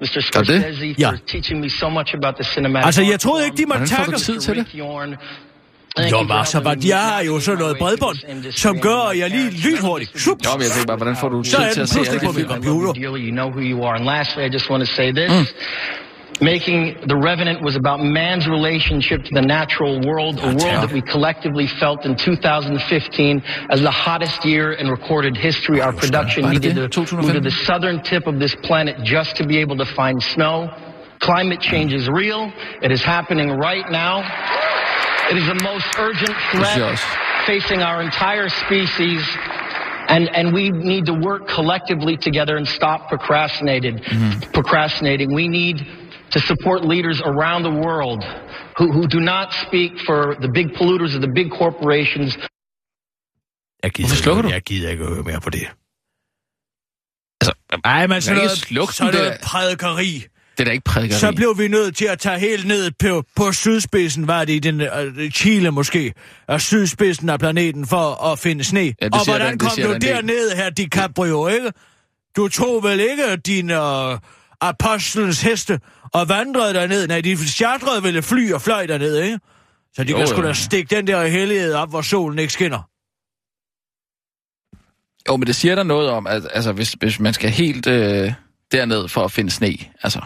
[0.00, 0.42] Mr.
[0.48, 0.94] det?
[0.98, 1.10] Ja.
[1.10, 3.88] for teaching me so much about the cinematic Altså, jeg troede ikke, de måtte Hvordan
[3.88, 4.12] får takke.
[4.12, 4.66] du tid til det?
[4.74, 10.20] Jo, men altså, jeg har jo sådan noget bredbånd, som gør, at jeg lige lynhurtigt.
[10.20, 10.44] Sups.
[10.46, 11.94] Jo, men jeg tænker bare, hvordan får du tid Så er til den at se
[11.94, 12.62] pludselig alle på de min film?
[12.64, 12.92] computer.
[12.92, 13.96] Dearly, you know who you are.
[13.98, 15.46] And
[16.40, 17.00] lastly, I just want to say this.
[17.00, 21.02] Making The Revenant was about man's relationship to the natural world, a world that we
[21.02, 25.80] collectively felt in 2015 as the hottest year in recorded history.
[25.80, 29.58] Our production needed to move to the southern tip of this planet just to be
[29.58, 30.68] able to find snow.
[31.20, 32.50] Climate change is real.
[32.82, 34.20] It is happening right now.
[35.30, 36.98] It is the most urgent threat
[37.46, 39.22] facing our entire species.
[40.08, 44.02] And, and we need to work collectively together and stop procrastinated,
[44.52, 45.32] procrastinating.
[45.32, 45.86] We need
[46.34, 48.20] to support leaders around the world
[48.78, 52.32] who, who do not speak for the big polluters of the big corporations,
[53.82, 54.54] Jeg gider, Hvorfor slukker ikke, du?
[54.54, 55.66] jeg gider ikke at høre mere på det.
[57.40, 57.52] Altså,
[57.84, 59.46] Ej, men sådan ikke noget, slukke den noget der.
[59.46, 60.12] prædikeri.
[60.52, 61.18] det er da ikke prædikeri.
[61.18, 64.58] Så blev vi nødt til at tage helt ned på, på sydspidsen, var det i
[64.58, 66.12] den uh, Chile måske,
[66.48, 68.80] og sydspidsen af planeten for at finde sne.
[68.80, 70.10] Ja, det og hvordan det kom du der en del.
[70.10, 71.72] derned her, DiCaprio, ikke?
[72.36, 74.18] Du tog vel ikke din uh,
[74.60, 75.80] apostlens heste
[76.14, 77.06] og vandrede derned?
[77.08, 79.38] Nej, de chartrede et fly og fløj derned, ikke?
[79.96, 82.82] Så de Jo, kan sgu da stikke den der hellighed op, hvor solen ikke skinner.
[85.28, 88.32] Jo, men det siger der noget om, at altså, hvis, hvis man skal helt øh,
[88.72, 90.20] derned for at finde sne, altså...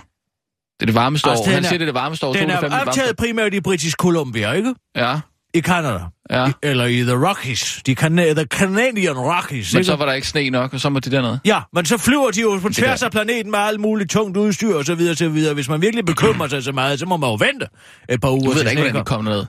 [0.80, 1.48] Det er det varmeste Altså, år.
[1.54, 2.32] Han er- siger, det er det varmeste år.
[2.32, 4.74] Den 205 er optaget primært i Britisk Columbia, ikke?
[4.96, 5.20] Ja,
[5.54, 6.00] I Canada.
[6.30, 6.48] ja.
[6.48, 7.82] I, eller i The Rockies.
[7.86, 9.86] De Cana- the Canadian Rockies, Men ikke?
[9.86, 11.38] så var der ikke sne nok, og så må de derned.
[11.44, 14.74] Ja, men så flyver de jo på tværs af planeten med alt muligt tungt udstyr
[14.74, 15.54] og så videre, så videre.
[15.54, 17.66] Hvis man virkelig bekymrer sig så meget, så må man jo vente
[18.08, 19.46] et par uger Du ved da ikke, hvordan de kom ned.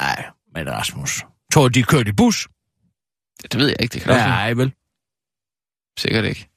[0.00, 1.22] Nej, men Rasmus.
[1.52, 2.48] Tror du, de kørte i bus?
[3.52, 4.72] Det ved jeg ikke, det kan Nej, vel?
[5.98, 6.48] Sikkert ikke.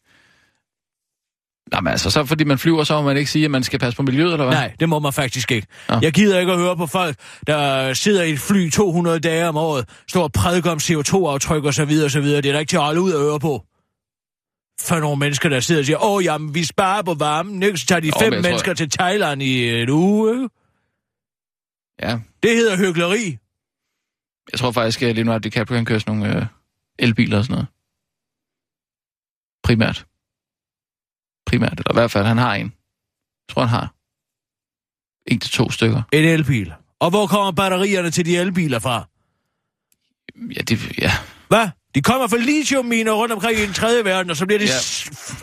[1.72, 3.80] Nej, men altså, så fordi man flyver, så må man ikke sige, at man skal
[3.80, 4.54] passe på miljøet, eller hvad?
[4.56, 5.68] Nej, det må man faktisk ikke.
[5.90, 6.00] Nå.
[6.02, 7.16] Jeg gider ikke at høre på folk,
[7.48, 11.74] der sidder i et fly 200 dage om året, står og prædiker om CO2-aftryk og
[11.74, 12.42] så videre og så videre.
[12.42, 13.66] Det er da ikke til at holde ud og høre på.
[14.82, 17.78] For nogle mennesker, der sidder og siger, åh, jamen, vi sparer på varmen, ikke?
[17.78, 20.50] Så tager de Jo, fem men jeg tror- mennesker til Thailand i en uge?
[22.02, 23.38] Ja, Det hedder hyggeleri.
[24.52, 26.46] jeg tror faktisk, at Leonardo DiCaprio han kører sådan nogle øh,
[27.00, 27.68] elbiler og sådan noget.
[29.64, 30.06] Primært.
[31.46, 32.74] Primært, eller i hvert fald, han har en.
[33.48, 33.94] Jeg tror, han har.
[35.26, 36.04] En til to stykker.
[36.14, 36.74] En elbil.
[37.00, 39.08] Og hvor kommer batterierne til de elbiler fra?
[40.56, 41.12] Ja, det, ja.
[41.48, 41.70] Hvad?
[41.96, 44.72] De kommer fra lithiumminer rundt omkring i den tredje verden, og så bliver de Ja.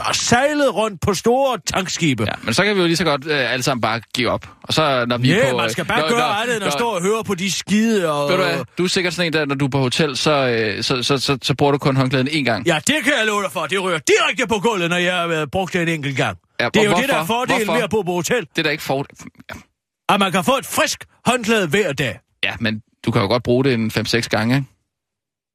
[0.07, 0.13] ja.
[0.13, 2.25] sejlet rundt på store tankskibe.
[2.25, 2.33] ja.
[2.43, 4.49] Men så kan vi jo lige så godt øh, alle sammen bare give op.
[4.63, 5.57] Og så når vi er Ja, på...
[5.57, 8.13] man skal bare når, gøre når- andet, end at stå og høre på de skide
[8.13, 8.29] og...
[8.31, 10.31] Ved du hvad, du er sikkert sådan en, der, når du er på hotel, så,
[10.49, 12.67] øh, så, så, så, så bruger du kun håndklæden én gang.
[12.67, 13.67] Ja, det kan jeg love dig for.
[13.67, 16.39] Det rører direkte på gulvet, når jeg har været brugt det en enkelt gang.
[16.61, 17.01] Ja, Det er jo hvorfor?
[17.01, 17.75] det, der er fordelen Hvorfor?
[17.75, 18.41] ved at bo på hotel.
[18.41, 19.07] Det er da ikke for...
[20.09, 22.19] At man kan få et frisk håndklæde hver dag.
[22.45, 24.67] Ja, men du kan jo godt bruge det en 5-6 gange, ikke?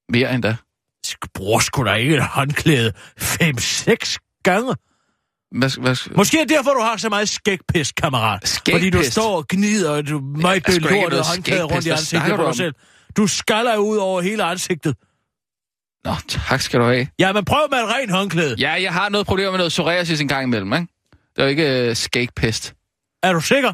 [0.10, 0.56] Mere end da.
[1.34, 4.76] Bror sgu da ikke et håndklæde 5-6 gange.
[5.52, 8.48] Hvad, hvad, Måske er derfor, du har så meget skægpis, kammerat.
[8.48, 8.76] Skægpest?
[8.76, 12.46] Fordi du står og gnider og du er ikke lortet håndklæde rundt i ansigtet på
[12.46, 12.74] dig selv.
[13.18, 14.96] Du skaller ud over hele ansigtet.
[16.06, 17.08] Nå, tak skal du have.
[17.20, 18.56] Ja, men prøv med et rent håndklæde.
[18.60, 20.88] Ja, jeg har noget problemer med noget psoriasis en gang imellem, ikke?
[21.36, 22.74] Det er jo ikke uh, skægpest.
[23.24, 23.74] Er du sikker?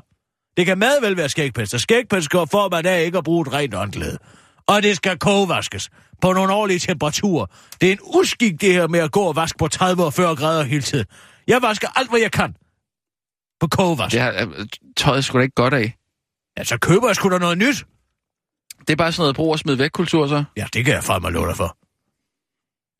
[0.58, 3.24] Det kan meget vel være skægpest, og skægpest går for, at man af ikke at
[3.24, 4.18] bruge et rent håndklæde.
[4.68, 5.90] Og det skal kogevaskes
[6.22, 7.46] på nogle årlige temperaturer.
[7.82, 10.36] Det er en uskik, det her med at gå og vaske på 30 og 40
[10.36, 11.06] grader hele tiden.
[11.48, 12.56] Jeg vasker alt, hvad jeg kan
[13.60, 14.14] på kogevask.
[14.14, 15.96] Det har øh, tøjet sgu da ikke godt af.
[16.58, 17.86] Ja, så køber jeg sgu da noget nyt.
[18.80, 20.44] Det er bare sådan noget brug og smid væk kultur, så.
[20.58, 21.78] Ja, det kan jeg fandme love dig for.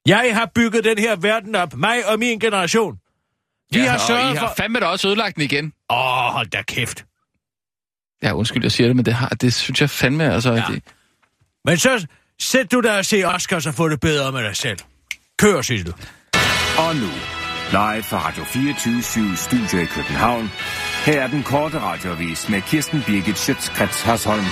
[0.06, 3.00] Jeg har bygget den her verden op, mig og min generation.
[3.72, 4.54] Vi ja, har og sørget I har for...
[4.58, 5.74] fandme da også ødelagt den igen.
[5.90, 5.98] Åh,
[6.34, 7.06] hold da kæft.
[8.24, 10.54] Ja, undskyld, jeg siger det, men det, har, det synes jeg fandme, altså...
[10.54, 10.64] Ja.
[10.70, 10.84] Det,
[11.66, 12.08] Men så
[12.42, 14.78] sæt du dig og se Oscars og få det bedre med dig selv.
[15.40, 15.94] Kør, Sissel.
[16.78, 17.10] Og nu,
[17.72, 20.52] live fra Radio 24 Studio i København.
[21.06, 24.46] Her er den korte radiovis med Kirsten Birgit Schøtzgrads Hasholm.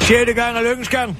[0.00, 1.18] Sjette gang er lykkens gang.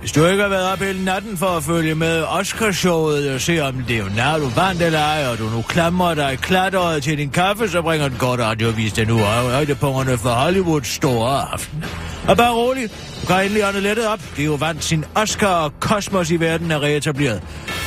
[0.00, 3.60] Hvis du ikke har været op hele natten for at følge med Oscarshowet og se
[3.60, 7.82] om Leonardo vandt eller ej, og du nu klamrer dig klatret til din kaffe, så
[7.82, 11.84] bringer den godt radiovis den nu højdepunkterne for Hollywoods store aften.
[12.28, 12.90] Og bare rolig,
[13.28, 14.20] du endelig åndet lettet op.
[14.36, 17.42] Det er jo vandt sin Oscar og kosmos i verden er reetableret.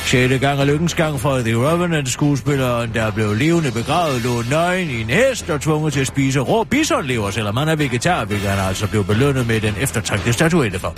[0.05, 4.89] Sjette gang og lykkens gang for The Revenant skuespilleren, der blev levende begravet, lå nøgen
[4.89, 8.49] i en hest og tvunget til at spise rå bisonlever, selvom han er vegetar, hvilket
[8.49, 10.95] han altså blev belønnet med den eftertragtede statuette for.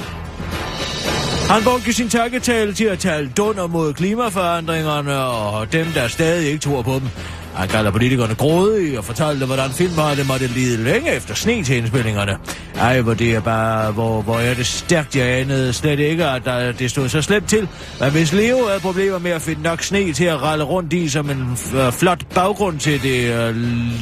[1.53, 6.60] Han brugte sin takketale til at tale dunder mod klimaforandringerne og dem, der stadig ikke
[6.60, 7.10] tror på dem.
[7.56, 12.38] Han kalder politikerne grådige og fortalte, hvordan filmerne måtte lide længe efter sne til indspillingerne.
[12.76, 16.46] Ej, hvor det er bare, hvor, hvor er det stærkt, jeg anede slet ikke, at
[16.46, 17.68] der, det stod så slemt til.
[18.00, 21.10] Men hvis Leo havde problemer med at finde nok sne til at ralle rundt i
[21.10, 23.56] som en uh, flot baggrund til det uh,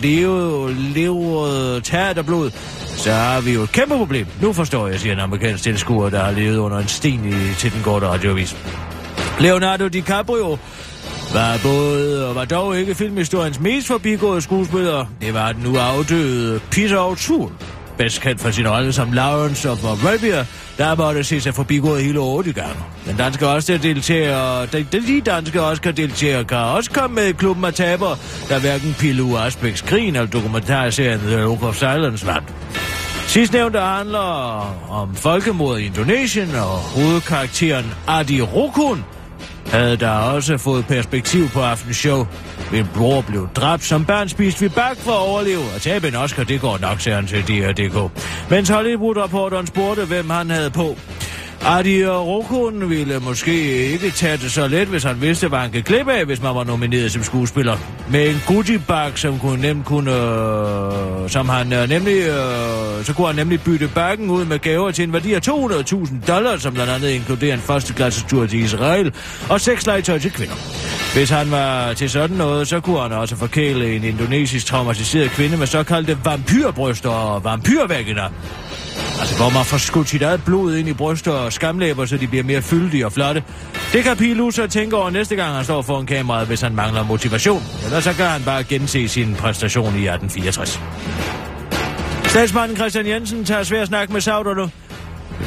[0.04, 2.52] leo, leverede teaterblod,
[2.98, 4.28] så har vi jo et kæmpe problem.
[4.42, 7.74] Nu forstår jeg, siger en amerikansk tilskuer, der har levet under en sten i, til
[7.74, 8.56] den korte radioavis.
[9.40, 10.58] Leonardo DiCaprio
[11.34, 15.06] var både og var dog ikke filmhistoriens mest forbigåede skuespiller.
[15.22, 17.52] Det var den nu afdøde Peter O'Toole,
[17.98, 20.46] bedst kendt for sin rolle som Lawrence of Arabia,
[20.78, 22.76] der måtte se sig forbigået hele otte gange.
[23.08, 27.32] Den danske også deltager, den, den lige danske også deltager, kan også komme med i
[27.32, 28.16] klubben af taber,
[28.50, 32.54] der hverken Pilu Asbæks Grin eller dokumentarserien The Oak of Silence vandt.
[33.28, 39.04] Sidstnævnte handler om folkemordet i Indonesien og hovedkarakteren Adi Rukun,
[39.72, 42.28] havde der også fået perspektiv på aftenshow.
[42.72, 46.16] Min bror blev dræbt som børn spiste vi bak for at overleve, og tabe en
[46.16, 48.12] Oscar, det går nok, sagde han til DR.dk.
[48.50, 50.98] Mens Hollywood-rapporteren spurgte, hvem han havde på.
[51.66, 53.54] Adi Rokun ville måske
[53.92, 56.56] ikke tage det så let, hvis han vidste, hvad han kan klippe af, hvis man
[56.56, 57.78] var nomineret som skuespiller.
[58.10, 63.28] Med en Gucci-bag, som kunne nemt kunne, øh, som han øh, nemlig, øh, så kunne
[63.28, 66.92] han nemlig bytte bakken ud med gaver til en værdi af 200.000 dollars, som blandt
[66.92, 69.14] andet inkluderer en første tur til Israel
[69.50, 70.56] og seks legetøj til kvinder.
[71.14, 75.58] Hvis han var til sådan noget, så kunne han også forkæle en indonesisk traumatiseret kvinde
[75.58, 78.30] med såkaldte vampyrbryster og vampyrvægner.
[79.20, 82.28] Altså, hvor man får skudt sit eget blod ind i bryster og skamlæber, så de
[82.28, 83.44] bliver mere fyldige og flotte.
[83.94, 87.04] Det kan Pilu så tænke over næste gang, han står foran kameraet, hvis han mangler
[87.04, 87.64] motivation.
[87.86, 90.80] Eller så kan han bare gense sin præstation i 1864.
[92.26, 94.72] Statsmanden Christian Jensen tager svær snak med sauderne.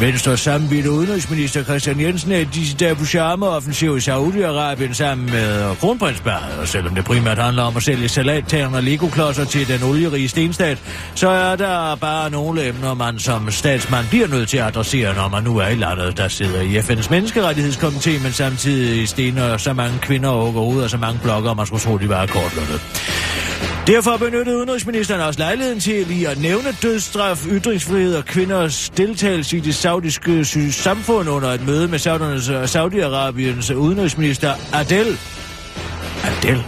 [0.00, 5.76] Venstre sammenbitte udenrigsminister Christian Jensen er i disse dage på offensiv i Saudi-Arabien sammen med
[5.76, 6.58] kronprinsparet.
[6.58, 10.78] Og selvom det primært handler om at sælge salattagerne og legoklodser til den olierige stenstat,
[11.14, 15.28] så er der bare nogle emner, man som statsmand bliver nødt til at adressere, når
[15.28, 19.98] man nu er i landet, der sidder i FN's menneskerettighedskomité, men samtidig stener så mange
[19.98, 22.80] kvinder og hugger og så mange blokker, man skulle tro, de var kortlundet.
[23.86, 29.60] Derfor benyttede udenrigsministeren også lejligheden til lige at nævne dødsstraf, ytringsfrihed og kvinders deltagelse i
[29.60, 31.98] det saudiske samfund under et møde med
[32.66, 35.18] Saudi-Arabiens udenrigsminister Adel.
[36.24, 36.64] Adel?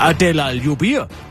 [0.00, 1.25] Adel al-Jubir.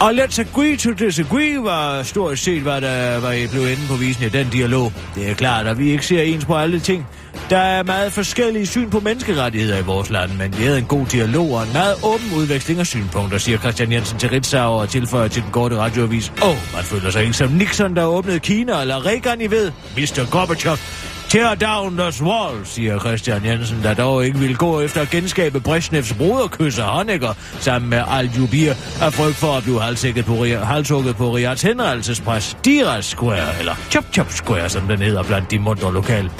[0.00, 4.24] Og let's agree to disagree var stort set, hvad der var blevet inde på visen
[4.24, 4.92] i den dialog.
[5.14, 7.06] Det er klart, at vi ikke ser ens på alle ting.
[7.50, 11.06] Der er meget forskellige syn på menneskerettigheder i vores land, men vi havde en god
[11.06, 15.28] dialog og en meget åben udveksling af synspunkter, siger Christian Jensen til Ritzau og tilføjer
[15.28, 16.32] til den korte radioavis.
[16.42, 19.72] Åh, oh, man føler sig ikke som Nixon, der åbnede Kina, eller Reagan, I ved.
[19.96, 20.30] Mr.
[20.30, 20.76] Gorbachev,
[21.30, 25.60] Tear down the wall, siger Christian Jensen, der dog ikke vil gå efter at genskabe
[25.60, 31.36] Brezhnevs broderkysser Honecker sammen med Al-Jubir af frygt for at blive halshugget på, halshugget på
[31.36, 36.30] Riyads henrettelsespres Diras Square, eller Chop Chop Square, som den hedder blandt de mundre lokale.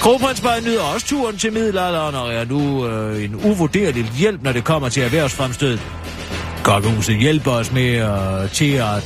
[0.00, 4.64] Kronprinsparet nyder også turen til middelalderen og er nu øh, en uvurderlig hjælp, når det
[4.64, 5.78] kommer til erhvervsfremstød.
[6.62, 9.04] Kokkehuset hjælper os med øh, til at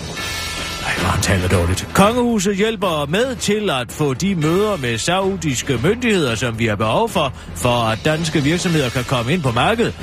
[1.01, 1.89] hvor han taler dårligt.
[1.95, 7.09] Kongehuset hjælper med til at få de møder med saudiske myndigheder, som vi har behov
[7.09, 9.95] for, for at danske virksomheder kan komme ind på markedet.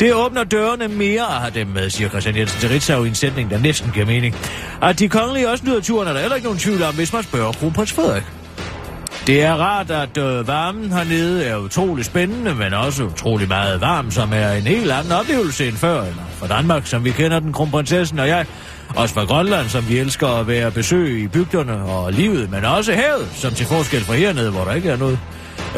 [0.00, 3.14] Det åbner dørene mere at have dem med, siger Christian Jensen til Ritzau i en
[3.14, 4.36] sætning, der næsten giver mening.
[4.82, 7.22] At de kongelige også nyder turen, er der heller ikke nogen tvivl om, hvis man
[7.22, 8.22] spørger kronprins Frederik.
[9.26, 14.10] Det er rart, at øh, varmen hernede er utrolig spændende, men også utrolig meget varm,
[14.10, 17.52] som er en helt anden oplevelse end før, eller for Danmark, som vi kender den,
[17.52, 18.46] kronprinsessen og jeg.
[18.96, 22.92] Også fra Grønland, som vi elsker at være besøg i bygderne og livet, men også
[22.92, 25.18] havet, som til forskel fra hernede, hvor der ikke er noget.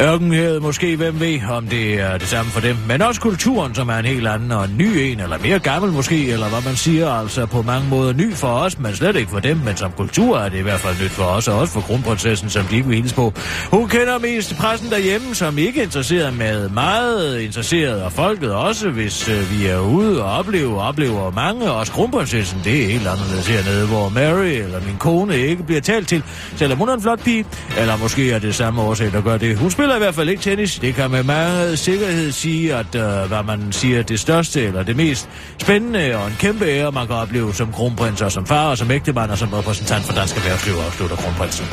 [0.01, 2.75] Ørkenhed måske, hvem ved, om det er det samme for dem.
[2.87, 5.91] Men også kulturen, som er en helt anden og en ny en, eller mere gammel
[5.91, 9.31] måske, eller hvad man siger, altså på mange måder ny for os, men slet ikke
[9.31, 9.57] for dem.
[9.57, 12.49] Men som kultur er det i hvert fald nyt for os, og også for kronprinsessen,
[12.49, 13.33] som de ikke vil hilse på.
[13.71, 18.89] Hun kender mest pressen derhjemme, som ikke er interesseret med meget interesseret, og folket også,
[18.89, 23.47] hvis øh, vi er ude og oplever, oplever mange, også kronprinsessen, det er helt anderledes
[23.47, 26.23] hernede, hvor Mary eller min kone ikke bliver talt til,
[26.55, 27.45] selvom hun er en flot pige,
[27.77, 29.57] eller måske er det samme årsag, der gør det.
[29.57, 30.79] Hun spiller i hvert fald ikke tennis.
[30.79, 34.95] Det kan med meget sikkerhed sige, at øh, hvad man siger, det største eller det
[34.95, 35.29] mest
[35.61, 38.91] spændende og en kæmpe ære, man kan opleve som kronprins og som far og som
[38.91, 41.65] ægtemand og som repræsentant for dansk erhvervsliv, afslutter kronprinsen.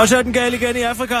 [0.00, 1.16] Og så er den gal igen i Afrika.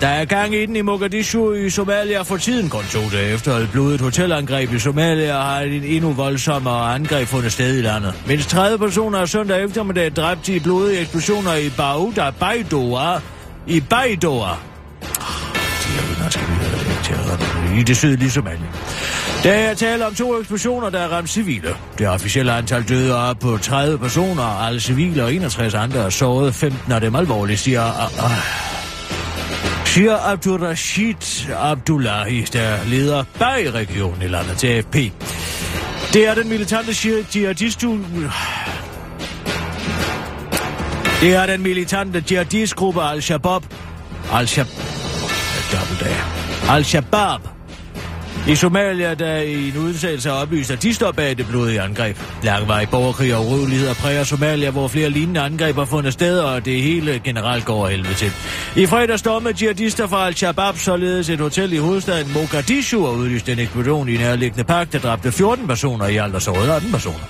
[0.00, 3.52] Der er gang i den i Mogadishu i Somalia for tiden, kun to dage efter
[3.52, 8.14] et blodigt hotelangreb i Somalia har en endnu voldsommere angreb fundet sted i landet.
[8.26, 13.20] Mindst 30 personer er søndag eftermiddag dræbt i blodige eksplosioner i Bauda Baidoa
[13.66, 14.50] i Baidoa.
[14.50, 14.58] Ah,
[17.78, 18.66] I det sydlige Somalia.
[19.42, 21.68] Der er tale om to eksplosioner, der er ramt civile.
[21.98, 26.54] Det officielle antal døde er på 30 personer, alle civile og 61 andre er såret,
[26.54, 27.82] 15 af dem alvorligt, siger...
[27.82, 28.30] Uh, uh,
[29.84, 34.94] siger Abdurrashid Abdullahi, der leder bag regionen i landet til AFP.
[36.12, 36.92] Det er den militante
[37.34, 37.98] jihadistu...
[41.20, 43.62] Det er den militante jihadistgruppe Al-Shabaab.
[44.32, 44.70] Al-Shabaab...
[46.68, 47.53] Al-Shabaab.
[48.48, 52.16] I Somalia, der i en udsættelse har oplyst, at de står bag det blodige angreb.
[52.42, 56.82] Langvarig borgerkrig og uroligheder præger Somalia, hvor flere lignende angreb har fundet sted, og det
[56.82, 58.32] hele generelt går helvede til.
[58.76, 63.58] I fredag stormede jihadister fra Al-Shabaab således et hotel i hovedstaden Mogadishu og udlyste en
[63.58, 67.24] eksplosion i nærliggende park, der dræbte 14 personer i alt og sårede 18 personer.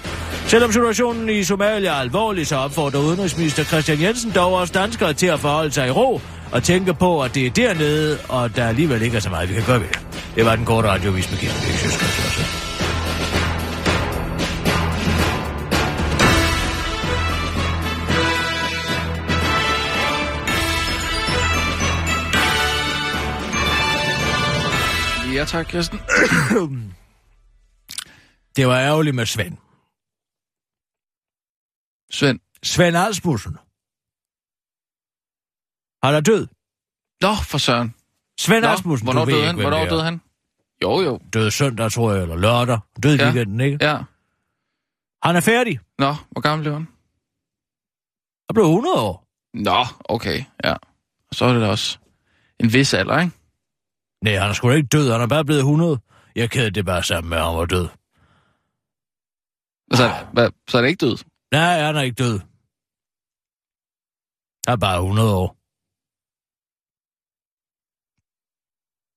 [0.46, 5.26] Selvom situationen i Somalia er alvorlig, så opfordrer udenrigsminister Christian Jensen dog også danskere til
[5.26, 6.20] at forholde sig i ro
[6.52, 9.54] og tænke på, at det er dernede, og der alligevel ikke er så meget, vi
[9.54, 10.06] kan gøre ved det.
[10.34, 11.74] Det var den korte radiovis med Kirsten Bæk,
[25.34, 25.98] Ja tak, Kirsten.
[28.56, 29.56] Det var ærgerligt med Svend.
[32.10, 32.40] Svend.
[32.62, 33.56] Svend Alsbussen.
[36.04, 36.46] Han er død.
[37.20, 37.94] Nå, for søren.
[38.40, 39.56] Svend Nå, Asmussen, hvornår du ved døde ikke, han?
[39.56, 40.20] hvem Hvornår døde han?
[40.82, 41.20] Jo, jo.
[41.32, 42.78] Døde søndag, tror jeg, eller lørdag.
[43.02, 43.16] Døde.
[43.16, 43.24] Ja.
[43.24, 43.78] weekenden, ikke?
[43.80, 43.98] Ja.
[45.22, 45.80] Han er færdig.
[45.98, 46.88] Nå, hvor gammel blev han?
[48.48, 49.26] Han blev 100 år.
[49.54, 50.72] Nå, okay, ja.
[51.28, 51.98] Og så er det da også
[52.60, 53.36] en vis alder, ikke?
[54.22, 55.12] Nej, han er sgu da ikke død.
[55.12, 55.98] Han er bare blevet 100.
[56.36, 57.88] Jeg kæder det bare sammen med, at han var død.
[59.90, 61.16] Altså, hvad, så er det ikke død?
[61.52, 62.38] Nej, han er ikke død.
[64.66, 65.56] Han er bare 100 år.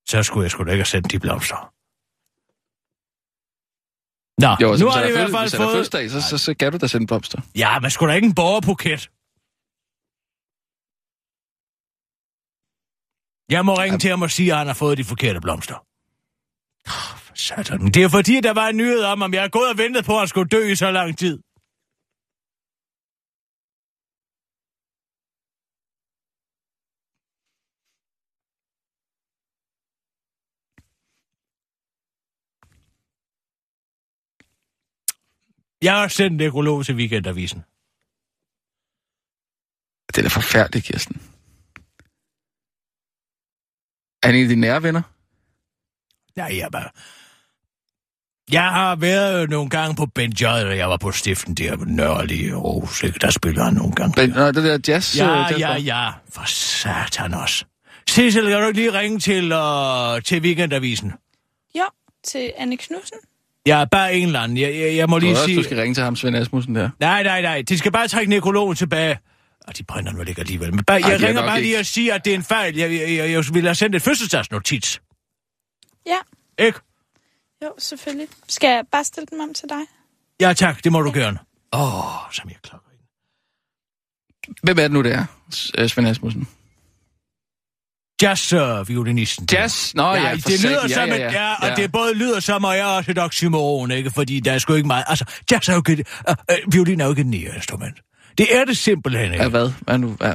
[0.09, 1.73] Så skulle jeg sgu da ikke have sendt de blomster.
[4.41, 5.67] Nå, Jo, altså, nu har de i er hvert fald fået...
[5.75, 7.41] fødselsdag, så, så, så kan du da sende blomster.
[7.55, 9.09] Ja, men sgu da ikke en borgerbuket.
[13.51, 15.75] Jeg må ringe til ham og sige, at han har fået de forkerte blomster.
[16.87, 17.79] Oh, for satan.
[17.87, 20.13] Det er fordi, der var en nyhed om, om jeg har gået og ventet på,
[20.13, 21.39] at han skulle dø i så lang tid.
[35.81, 37.63] Jeg har sendt en nekrolog til weekendavisen.
[40.15, 41.21] Det er forfærdeligt, Kirsten.
[44.23, 45.01] Er han en af dine nære venner?
[46.37, 46.89] Ja, jeg bare...
[48.51, 52.51] Jeg har været nogle gange på Ben J, og jeg var på stiften der nørlige
[52.51, 53.19] Aarhus, ikke?
[53.19, 54.21] Der spiller han nogle gange.
[54.21, 55.17] Men, nej, det der jazz...
[55.17, 56.11] Ja, øh, jazz ja, ja.
[56.29, 57.65] For satan også.
[58.09, 61.13] Cecil, kan du ikke lige ringe til, uh, til weekendavisen?
[61.75, 61.83] Jo,
[62.23, 63.17] til Anne Knudsen.
[63.67, 64.57] Ja, bare en eller anden.
[64.57, 65.57] Jeg, jeg, jeg må lige også, sige...
[65.57, 66.89] du skal ringe til ham, Svend Asmussen, der.
[66.99, 67.61] Nej, nej, nej.
[67.61, 69.19] De skal bare trække nekrologen tilbage.
[69.67, 70.73] Og de brænder nu ikke alligevel.
[70.75, 71.67] Men bare, Ej, jeg er ringer bare ikke.
[71.69, 72.75] lige og siger, at det er en fejl.
[72.75, 75.01] Jeg, jeg, jeg, jeg ville have sendt et fødselsdagsnotits.
[76.05, 76.17] Ja,
[76.65, 76.79] Ikke?
[77.63, 78.27] jo, selvfølgelig.
[78.47, 79.81] Skal jeg bare stille dem om til dig?
[80.41, 80.83] Ja, tak.
[80.83, 81.39] Det må du gerne.
[81.73, 84.55] Åh, oh, som jeg klokker ind.
[84.63, 85.25] Hvem er det nu, det er,
[85.77, 86.47] øh, Svend Asmussen?
[88.21, 89.47] Jazz-violinisten.
[89.51, 89.95] Jazz?
[89.95, 90.89] Nå ja, Ja, det lyder satan.
[90.89, 91.71] som ja, et, ja, ja, ja.
[91.71, 94.11] og det både lyder som, og jeg er også et oxymoron, ikke?
[94.11, 95.03] Fordi der er sgu ikke meget...
[95.07, 96.05] Altså, jazz er jo ikke...
[96.29, 96.35] Uh,
[96.67, 97.97] uh, violin er jo ikke et instrument.
[98.37, 99.43] Det er det simpelthen, ikke?
[99.43, 99.71] Ja, hvad?
[99.81, 100.09] Hvad nu?
[100.09, 100.33] Hvad?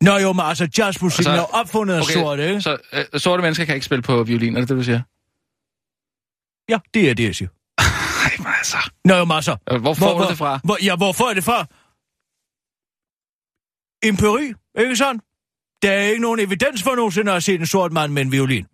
[0.00, 2.12] Nå jo, men altså, jazzmusikken Og er opfundet af okay.
[2.12, 2.60] sorte, ikke?
[2.60, 5.00] Så øh, sorte mennesker kan ikke spille på violin, er det det, du siger?
[6.68, 7.48] Ja, det er det, jeg siger.
[8.22, 8.76] Nej, men altså...
[9.04, 9.56] Nå jo, men altså...
[9.70, 10.60] Øh, Hvor får du det fra?
[10.64, 11.66] Hvor, ja, hvor får jeg det fra?
[14.02, 15.20] Empiri, ikke sådan?
[15.82, 18.32] Der er ikke nogen evidens for nogensinde at have set en sort mand med en
[18.32, 18.66] violin.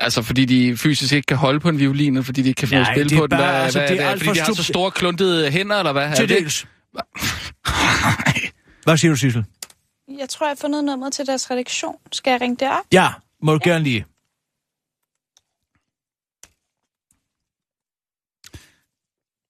[0.00, 2.74] Altså, fordi de fysisk ikke kan holde på en violin, fordi de ikke kan få
[2.74, 3.30] Nej, at spille det er på den?
[3.38, 5.50] bare- Hvad, altså, hvad, det er hvad, alt fordi for de har så store kluntede
[5.50, 6.16] hænder, eller hvad?
[6.16, 6.36] Til er det?
[6.38, 6.66] dels.
[8.84, 9.44] Hvad siger du, Sissel?
[10.18, 11.94] Jeg tror, jeg har fundet nummeret til deres redaktion.
[12.12, 12.84] Skal jeg ringe det op?
[12.92, 13.08] Ja,
[13.42, 14.04] må du gerne lige.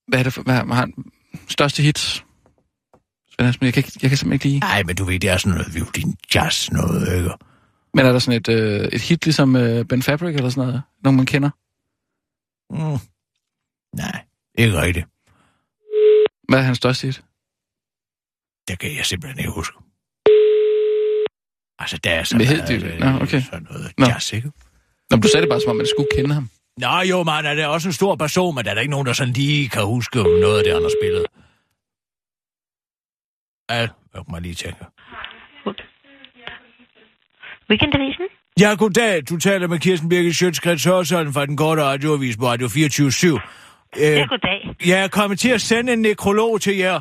[0.09, 0.43] Hvad er det for...
[0.43, 0.95] Hvad har han?
[1.49, 2.25] Største hits?
[3.35, 4.59] Svend Asmussen, jeg kan, ikke, jeg kan simpelthen ikke lide.
[4.59, 7.31] Nej, men du ved, det er sådan noget violin jazz noget, ikke?
[7.95, 10.83] Men er der sådan et, øh, et hit ligesom øh, Ben Fabric eller sådan noget?
[11.05, 11.51] Nogen man kender?
[12.71, 12.99] Mm.
[13.97, 14.25] Nej,
[14.59, 15.07] ikke rigtigt.
[16.49, 17.23] Hvad er hans største hit?
[18.69, 19.77] Det kan jeg simpelthen ikke huske.
[21.79, 23.43] Altså, der er så Men meget, øh, Nå, okay.
[23.43, 24.07] sådan noget Nå.
[24.07, 24.49] jazz, ikke?
[25.11, 26.51] Nå, men du sagde det bare, som om man skulle kende ham.
[26.79, 29.07] Nå jo, man, er det også en stor person, men der er der ikke nogen,
[29.07, 31.27] der sådan lige kan huske noget af det, han har spillet.
[33.71, 33.77] Ja,
[34.15, 34.85] jeg må lige tænke.
[37.71, 38.25] Weekendavisen?
[38.61, 39.23] Ja, goddag.
[39.29, 43.07] Du taler med Kirsten Birgit Sjøtskrets Hørsholm fra den korte radioavis på Radio 24
[43.97, 44.77] øh, Ja, goddag.
[44.87, 47.01] Jeg er kommet til at sende en nekrolog til jer,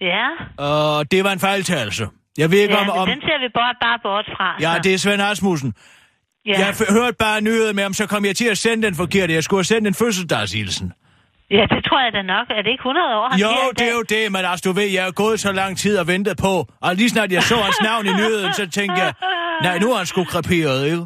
[0.00, 2.06] Ja, og det var en fejltagelse.
[2.38, 2.88] Jeg ved ikke ja om...
[2.90, 4.56] om den ser vi bare, bare bort fra.
[4.60, 4.80] ja, så.
[4.84, 5.74] det er Svend Asmussen.
[6.46, 6.52] ja.
[6.58, 9.32] Jeg hørte bare nyheden med ham, så kom jeg til at sende den forkerte.
[9.32, 10.92] Jeg skulle have sendt en fødselsdagshilsen.
[11.56, 12.46] Ja, det tror jeg da nok.
[12.50, 14.88] Er det ikke 100 år, han Jo, det er jo det, men altså, du ved,
[14.98, 16.54] jeg har gået så lang tid og ventet på.
[16.80, 19.12] Og lige snart jeg så hans navn i nyheden, så tænkte jeg,
[19.62, 21.02] nej, nu er han sgu kreperet, ikke?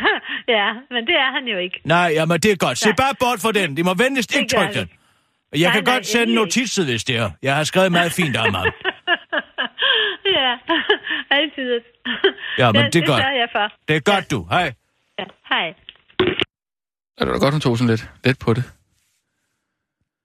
[0.56, 1.80] ja, men det er han jo ikke.
[1.84, 2.78] Nej, jamen det er godt.
[2.78, 2.96] Se Nej.
[2.96, 3.76] bare bort for den.
[3.76, 4.88] De må venligst Det ikke trykke den.
[5.52, 7.30] Jeg Nej, kan nej, godt sende notitset, hvis det er.
[7.42, 8.66] Jeg har skrevet meget fint om ham.
[10.38, 10.50] ja,
[11.38, 11.80] altid.
[12.58, 13.22] Ja, men det, det er godt.
[13.22, 13.72] Det jeg for.
[13.88, 14.46] Det er godt, du.
[14.50, 14.72] Hej.
[15.18, 15.66] Ja, hej.
[17.18, 18.64] Er det da godt, hun tog sådan lidt let på det?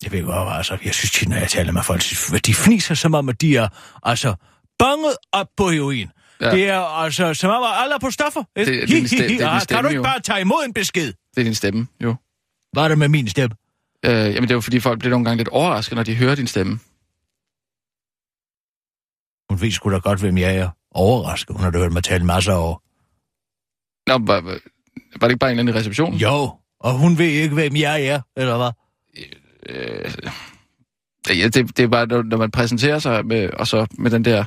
[0.03, 2.01] Jeg ved godt, altså, jeg synes tit, når jeg taler med folk,
[2.45, 3.67] de fniser som om, at de er,
[4.03, 4.35] altså,
[4.79, 6.09] banget op på heroin.
[6.41, 6.51] Ja.
[6.51, 8.43] Det er altså, som om, at alle er på stoffer.
[8.55, 10.03] Det- det er din stemme- det er din Ah, Kan stemme, du ikke jo.
[10.03, 11.13] bare tage imod en besked?
[11.35, 12.15] Det er din stemme, jo.
[12.75, 13.55] Var det med min stemme?
[14.05, 16.35] Øh, jamen, det er jo fordi, folk bliver nogle gange lidt overrasket, når de hører
[16.35, 16.79] din stemme.
[19.49, 20.69] Hun ved sgu da godt, hvem jeg er.
[20.91, 21.55] Overrasket.
[21.55, 22.75] Hun har da hørt mig tale masser over.
[24.09, 26.19] Nå, var, var det ikke bare en eller anden i receptionen?
[26.19, 28.71] Jo, og hun ved ikke, hvem jeg er, eller hvad?
[29.69, 30.11] Øh,
[31.29, 34.25] ja, det, det er bare, når når man præsenterer sig, med, og så med den
[34.25, 34.43] der,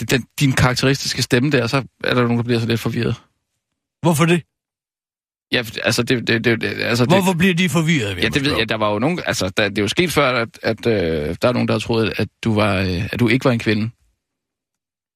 [0.00, 3.14] det, den, din karakteristiske stemme der, så er der nogen, der bliver så lidt forvirret.
[4.02, 4.42] Hvorfor det?
[5.52, 8.22] Ja, altså, det, det, det, det altså, det, Hvorfor bliver de forvirret?
[8.22, 8.68] Ja, det ved jeg.
[8.68, 9.20] Der var jo nogen...
[9.26, 11.78] Altså, der, det er jo sket før, at, at øh, der er nogen, der har
[11.78, 13.90] troet, at du, var, øh, at du ikke var en kvinde.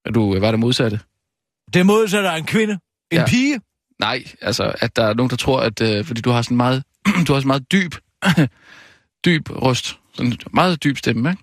[0.04, 1.00] At du øh, var det modsatte.
[1.74, 2.78] Det modsatte er en kvinde.
[3.10, 3.26] En Ja.
[3.26, 3.60] pige.
[4.00, 5.80] Nej, altså, at der er nogen, der tror, at...
[5.80, 6.84] Øh, fordi du har sådan meget...
[7.26, 7.94] du har sådan meget dyb...
[9.24, 9.96] dyb røst.
[10.14, 11.42] Sådan en meget dyb stemme, ikke?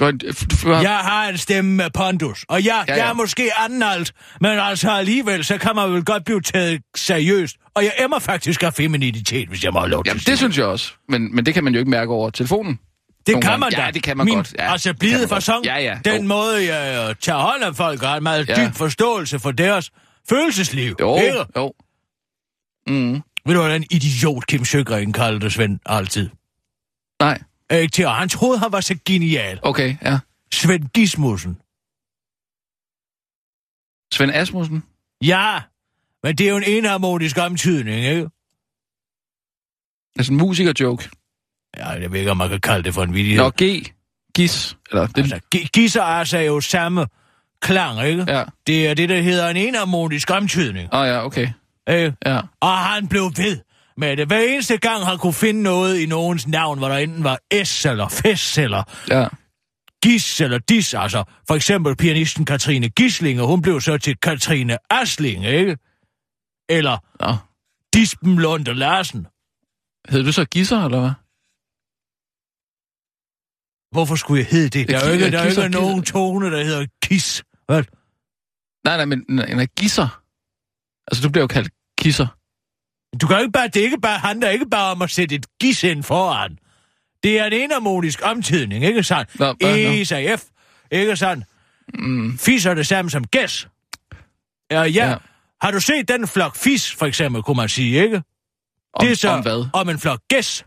[0.00, 3.08] Du en- du har, Jeg har en stemme med pondus, og jeg, Ja, ja, jeg
[3.10, 7.56] er måske anholdt, men altså alligevel, så kan man vel godt blive taget seriøst.
[7.74, 10.58] Og jeg emmer faktisk af femininitet, hvis jeg må have lov til Jamen, det synes
[10.58, 10.92] jeg også.
[11.08, 12.72] Men, men det kan man jo ikke mærke over telefonen.
[12.72, 13.60] Det nogle kan gange.
[13.60, 13.84] man da.
[13.84, 14.54] Ja, det kan man Min, godt.
[14.58, 15.64] Ja, altså blide fasong.
[15.64, 15.98] Ja, ja.
[16.04, 16.28] Den Jo.
[16.28, 18.66] måde, jeg øh, tager hånd om folk, har en meget Ja.
[18.68, 19.90] dyb forståelse for deres
[20.28, 20.96] følelsesliv.
[21.00, 21.44] Jo, Ikke?
[21.56, 21.72] jo.
[22.86, 23.22] Mm.
[23.46, 26.28] Ved du, hvordan idiot Kim Sjøgren kaldte det, Svend, altid?
[27.20, 29.58] Nej, Ikke til, og han troede, han var så genial.
[29.62, 30.18] okay, ja.
[30.54, 31.56] Svend Gismussen.
[34.12, 34.82] Svend Asmussen?
[35.24, 35.60] Ja,
[36.22, 38.28] men det er jo en enharmonisk omtydning, ikke?
[40.18, 41.08] Altså en musiker-joke.
[41.76, 43.42] Ja, jeg ved ikke, om man kan kalde det for en vidighed.
[43.42, 43.84] Nå, G.
[44.34, 44.76] Gis.
[44.90, 47.06] Eller, det, Altså, gi- gisser altså jo samme
[47.60, 48.24] klang, ikke?
[48.28, 48.44] Ja.
[48.66, 50.88] Det er det, der hedder en enharmonisk omtydning.
[50.94, 51.48] Oh, ja, okay.
[51.88, 52.16] Ikke?
[52.26, 52.40] Ja.
[52.60, 53.60] Og han blev ved
[53.96, 54.26] med det.
[54.26, 57.84] Hver eneste gang, han kunne finde noget i nogens navn, hvor der enten var S
[57.86, 59.28] eller Fes eller Ja.
[60.02, 64.78] Gis eller Dis, altså for eksempel pianisten Katrine Gisling, og hun blev så til Katrine
[64.90, 65.76] Asling, ikke?
[66.68, 67.36] Eller Nå.
[67.94, 69.26] Disben Lunde Larsen.
[70.08, 71.10] Hed du så Gisser, eller hvad?
[73.94, 74.88] Hvorfor skulle jeg hedde det?
[74.88, 77.44] Der er jo ikke, der er ikke nogen tone, der hedder Gis.
[77.66, 77.82] Hvad?
[78.84, 80.22] Nej, nej, men nej, nej, Gisser.
[81.08, 81.72] Altså, du bliver jo kaldt
[82.06, 82.26] Kisser.
[83.20, 85.46] Du kan ikke bare, det er ikke bare, handler ikke bare om at sætte et
[85.60, 86.58] gis ind foran.
[87.22, 89.40] Det er en enharmonisk omtidning, ikke sandt?
[89.40, 89.54] Nå?
[89.60, 90.42] E sig F,
[90.92, 91.44] ikke sandt?
[91.94, 92.38] Mm.
[92.38, 93.68] Fis er det samme som gæs.
[94.70, 95.16] Ja, ja, Ja.
[95.62, 98.16] Har du set den flok fis, for eksempel, kunne man sige, ikke?
[98.94, 99.68] Om, det er så om hvad?
[99.72, 100.64] om en flok gæs.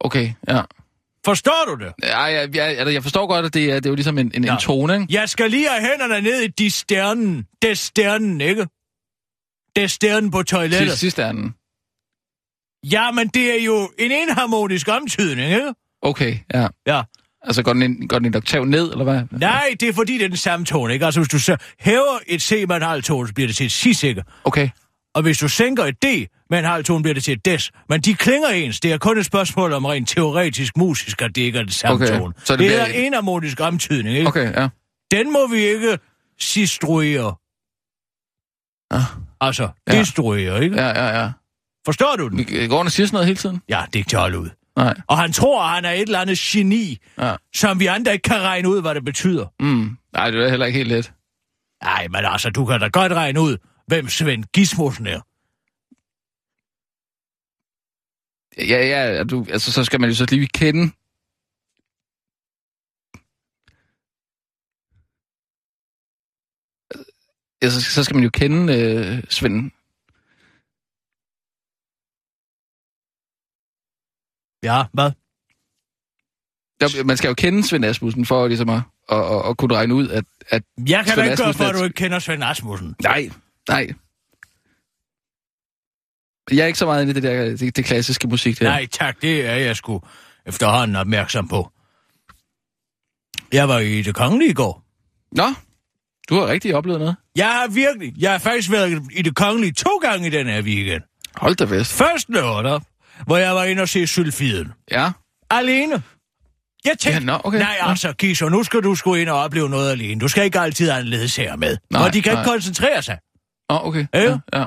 [0.00, 0.62] Okay, ja.
[1.24, 1.92] Forstår du det?
[2.02, 4.44] Ja, ja altså, jeg forstår godt, at det er, det er jo ligesom en, en,
[4.44, 4.52] Ja.
[4.52, 5.06] en tone, ikke?
[5.10, 7.46] Jeg skal lige have hænderne ned i de stjernen.
[7.62, 8.66] Det stjernen, ikke?
[9.78, 10.88] Det stjernen på toilettet.
[10.88, 11.54] Sidst, sidst er den.
[12.92, 15.74] Ja, men det er jo en enharmonisk omtydning, ikke?
[16.02, 16.66] Okay, ja.
[16.86, 17.02] Ja.
[17.42, 19.22] Altså, går den, en, går den en oktav ned, eller hvad?
[19.30, 21.04] Nej, det er fordi, det er den samme tone, ikke?
[21.06, 23.66] Altså, hvis du så hæver et C med en halv tone, så bliver det til
[23.66, 24.22] et si-sikker.
[24.44, 24.68] Okay.
[25.14, 26.06] Og hvis du sænker et D
[26.50, 27.70] med en halv tone, bliver det til et des.
[27.88, 28.80] Men de klinger ens.
[28.80, 32.04] Det er kun et spørgsmål om rent teoretisk musisk, at det ikke er det samme
[32.04, 32.34] Okay, tone.
[32.44, 34.28] så det det, er en harmonisk omtydning, ikke?
[34.28, 34.68] Okay, ja.
[35.10, 35.98] Den må vi ikke
[36.40, 37.34] sistruere.
[38.90, 39.27] Ah.
[39.40, 39.92] Altså, Ja.
[39.98, 40.76] destruere, ikke?
[40.76, 41.30] Ja, ja, ja.
[41.84, 42.68] Forstår du den?
[42.68, 43.62] Går han og siger sådan noget hele tiden?
[43.68, 44.50] Ja, det er ikke til ud.
[44.76, 44.94] Nej.
[45.06, 47.34] Og han tror, at han er et eller andet geni, Ja.
[47.54, 49.46] som vi andre ikke kan regne ud, hvad det betyder.
[49.60, 49.96] Mm.
[50.12, 51.12] Nej, det er heller ikke helt let.
[51.82, 55.20] Nej, men altså, du kan da godt regne ud, hvem Svend Gismussen er.
[58.58, 60.92] Ja, ja, du, altså, så skal man jo så lige kende...
[67.62, 69.70] Ja, så, så skal man jo kende øh, Svend.
[74.62, 75.10] Ja, hvad?
[76.80, 79.94] Ja, man skal jo kende Svend Asmussen for ligesom at, at, at, at kunne regne
[79.94, 80.24] ud, at...
[80.48, 82.96] at Jeg kan da Svend ikke gøre for, at du ikke kender Svend Asmussen.
[83.02, 83.30] Nej,
[83.68, 83.88] nej.
[86.50, 88.64] Jeg er ikke så meget inde i det der det, det klassiske musik der.
[88.64, 90.02] Nej, tak, det er jeg sgu
[90.46, 91.72] efterhånden opmærksom på.
[93.52, 94.84] Jeg var i det kongelige i går.
[95.32, 95.44] Nå,
[96.28, 97.16] du har rigtig oplevet noget.
[97.36, 100.62] Jeg har virkelig, jeg har faktisk været i det kongelige to gange i den her
[100.62, 101.02] weekend.
[101.36, 101.92] Hold da vest.
[101.92, 102.80] Først lørdag,
[103.26, 104.72] hvor jeg var inde og se Sylfiden.
[104.90, 105.10] Ja.
[105.50, 106.02] Alene.
[106.84, 107.58] Jeg tænkte, Ja, nå, okay.
[107.58, 110.20] nej altså, Kisser, nu skal du sgu ind og opleve noget alene.
[110.20, 111.76] Du skal ikke altid have en ledsager med.
[111.90, 112.42] Nej, og de kan nej.
[112.42, 113.18] ikke koncentrere sig.
[113.70, 114.06] Åh, oh, okay.
[114.14, 114.22] Ja.
[114.22, 114.64] Ja, ja.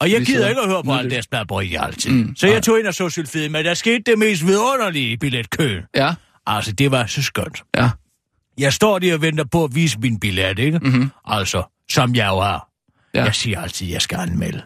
[0.00, 2.10] Og jeg gider ikke at høre på alt deres bladbrøg altid.
[2.10, 2.54] Mm, så nej.
[2.54, 5.82] jeg tog ind og så Sylfiden, men der skete det mest vidunderlige i billetkøen.
[5.96, 6.14] Ja,
[6.46, 7.62] Altså, det var så skønt.
[7.76, 7.90] ja.
[8.58, 10.78] Jeg står der og venter på at vise min billet, ikke?
[10.78, 11.10] Mm-hmm.
[11.24, 12.68] Altså, som jeg jo har.
[13.14, 13.24] Ja.
[13.24, 14.62] Jeg siger altid, at jeg skal anmelde.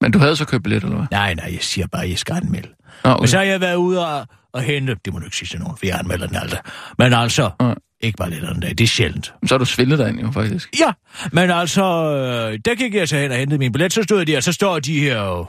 [0.00, 1.06] Men du havde så købt billet, eller hvad?
[1.10, 2.68] Nej, nej, jeg siger bare, at jeg skal anmelde.
[3.04, 3.20] Nå, Okay.
[3.20, 5.58] Men så har jeg været ude og, og hente, det må du ikke sige til
[5.60, 6.60] nogen, for jeg anmelder den aldrig.
[6.98, 7.74] Men altså, Nej.
[8.00, 9.34] ikke bare lidt anden dag, det er sjældent.
[9.46, 10.70] Så har du svindlet dig ind, jo, faktisk.
[10.80, 10.92] Ja,
[11.32, 14.26] men altså, øh, der gik jeg så hen og hentede min billet, så stod jeg
[14.26, 15.46] der, og så står de her øh,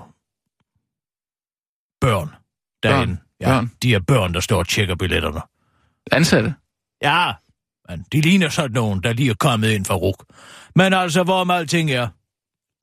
[2.01, 2.29] børn
[2.83, 3.17] derinde.
[3.41, 3.71] Ja, Børn?
[3.83, 5.41] de her børn, der står og tjekker billetterne.
[6.11, 6.53] Ansatte?
[7.01, 7.33] Ja,
[7.89, 10.25] men de ligner sådan nogen, der lige er kommet ind fra RUK.
[10.75, 12.07] Men altså, hvorom alting er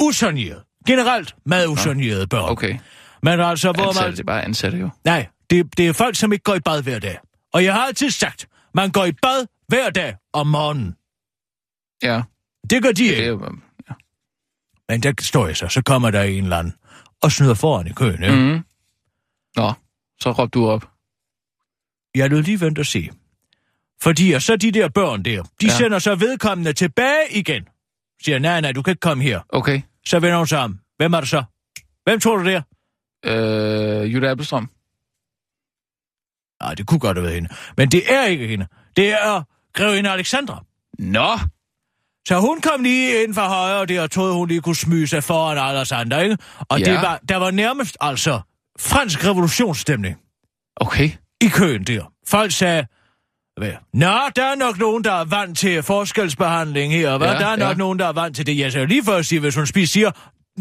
[0.02, 0.62] usoneret.
[0.86, 2.50] Generelt meget usonerede børn.
[2.50, 2.78] Okay.
[3.22, 4.16] Men altså, hvorom Ansatte, alt...
[4.16, 4.90] det er bare ansatte, jo.
[5.04, 7.18] Nej, det, det er folk, som ikke går i bad hver dag.
[7.52, 10.96] Og jeg har altid sagt, man går i bad hver dag om morgenen.
[12.02, 12.22] Ja,
[12.70, 13.28] Det gør de det er ikke.
[13.28, 13.56] jo...
[14.88, 16.74] Men der står jeg så, så kommer der en eller anden
[17.22, 18.22] og snyder foran i køen.
[18.22, 18.34] Ja?
[18.36, 18.64] Mm.
[19.56, 19.72] Nå,
[20.20, 20.90] så råbte du op.
[22.14, 23.10] Jeg lød lige vente og se.
[24.02, 25.72] Fordi og så de der børn der, de Ja.
[25.72, 27.62] sender så vedkommende tilbage igen.
[28.24, 29.40] Siger, nej, nej, du kan ikke komme her.
[29.48, 29.80] Okay.
[30.06, 30.78] Så vender hun sig om.
[30.96, 31.44] Hvem er det så?
[32.04, 32.62] Hvem tror du det er?
[33.24, 34.70] Øh, Jutta Appelstrøm.
[36.62, 37.48] Nej, det kunne godt have været hende.
[37.76, 38.66] Men det er ikke hende.
[38.96, 39.42] Det er
[39.74, 40.64] grevinde Alexandra.
[40.98, 41.38] Nå!
[42.28, 45.24] Så hun kom lige ind fra højre der og troede, hun lige kunne smyge sig
[45.24, 46.36] foran alle os andre, ikke?
[46.58, 46.84] Og Ja.
[46.84, 48.40] det var, der var nærmest altså
[48.78, 50.16] fransk revolutionsstemning
[50.76, 51.10] Okay.
[51.40, 52.12] i køen der.
[52.26, 52.86] Folk sagde,
[53.56, 53.72] hvad?
[53.94, 57.28] Nå, der er nok nogen, der er vant til forskelsbehandling her, hvad?
[57.28, 57.68] Ja, Ja, der er nok ja.
[57.68, 57.74] ja.
[57.74, 58.58] nogen, der er vant til det.
[58.58, 60.10] Jeg sagde lige før at sige, hvis hun spiser, siger,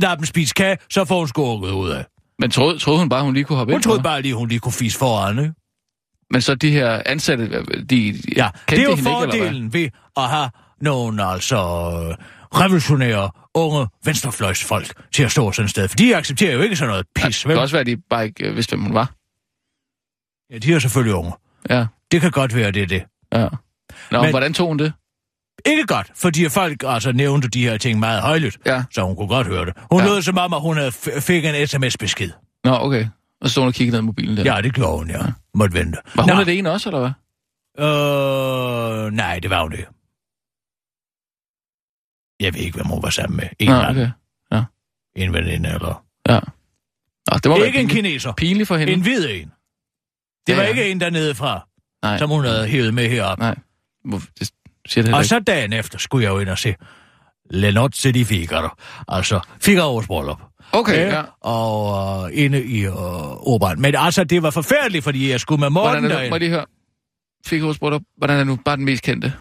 [0.01, 2.05] lad dem spise kage, så får hun skåret ud af.
[2.39, 3.83] Men troede, troede hun bare, hun lige kunne hoppe Hun ind?
[3.83, 4.09] troede eller?
[4.09, 5.53] bare lige, hun lige kunne fise foran, ikke?
[6.31, 7.47] Men så de her ansatte,
[7.89, 10.49] de Ja, det er jo hende ikke, fordelen ved at have
[10.81, 11.57] nogle altså
[12.55, 15.87] revolutionære, unge venstrefløjsfolk til at stå sådan et sted.
[15.87, 17.55] For de accepterer jo ikke sådan noget Ja, pis, det vel?
[17.55, 19.13] kan også være, at de bare ikke øh, vidste, hvem hun var.
[20.53, 21.31] Ja, de er selvfølgelig unge.
[21.69, 21.85] Ja,
[22.15, 23.03] Det kan godt være, det er det.
[23.33, 23.47] ja.
[24.11, 24.29] Nå, Men...
[24.29, 24.93] Hvordan tog hun det?
[25.65, 28.83] Ikke godt, fordi folk altså nævnte de her ting meget højlydt, Ja.
[28.91, 29.73] så hun kunne godt høre det.
[29.91, 30.05] Hun Ja.
[30.07, 30.13] ja.
[30.13, 30.91] lød som om, at hun havde
[31.21, 32.29] fik en sms-besked.
[32.63, 33.07] Nå, okay.
[33.41, 34.55] Og så stod hun og kiggede ned i mobilen der.
[34.55, 35.21] Ja, det gjorde hun, ja.
[35.53, 35.97] Måtte vente.
[36.15, 37.11] Var hun Nå, det ene også, eller hvad?
[37.85, 39.87] Øh, nej, det var hun ikke.
[42.39, 43.47] Jeg ved ikke, hvem hun var sammen med.
[43.59, 44.09] En Nå, anden.
[44.51, 44.63] okay.
[45.15, 46.03] En veninde, eller...
[46.29, 46.39] Ja.
[47.31, 48.33] Nå, det være Ikke en kineser.
[48.33, 48.93] pinligt for hende.
[48.93, 49.51] En hvid en.
[50.47, 50.69] Det Ja, var ja.
[50.69, 51.67] ikke en dernede fra,
[52.05, 53.39] Nej, som hun havde hævet med herop.
[53.39, 53.55] nej.
[54.05, 54.51] Hvor, det
[54.87, 56.75] siger det Og så dagen efter skulle jeg jo ind og se
[57.49, 58.69] Le Nozze di Figaro.
[59.07, 60.41] Altså Figaro's bryllup.
[60.71, 61.23] Okay, ja.
[61.41, 63.81] Og uh, inde i uh, operan.
[63.81, 66.39] Men altså, det var forfærdeligt, fordi jeg skulle med Hvordan Morten er det, må jeg
[66.39, 66.65] lige høre?
[67.45, 68.01] Fik hos bryllup.
[68.17, 69.33] Hvordan er nu bare den mest kendte?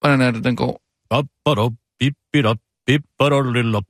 [0.00, 0.80] Hvordan er det, den går?
[1.10, 3.32] Op, og op, bip, bip, op, bip, op,
[3.74, 3.84] op.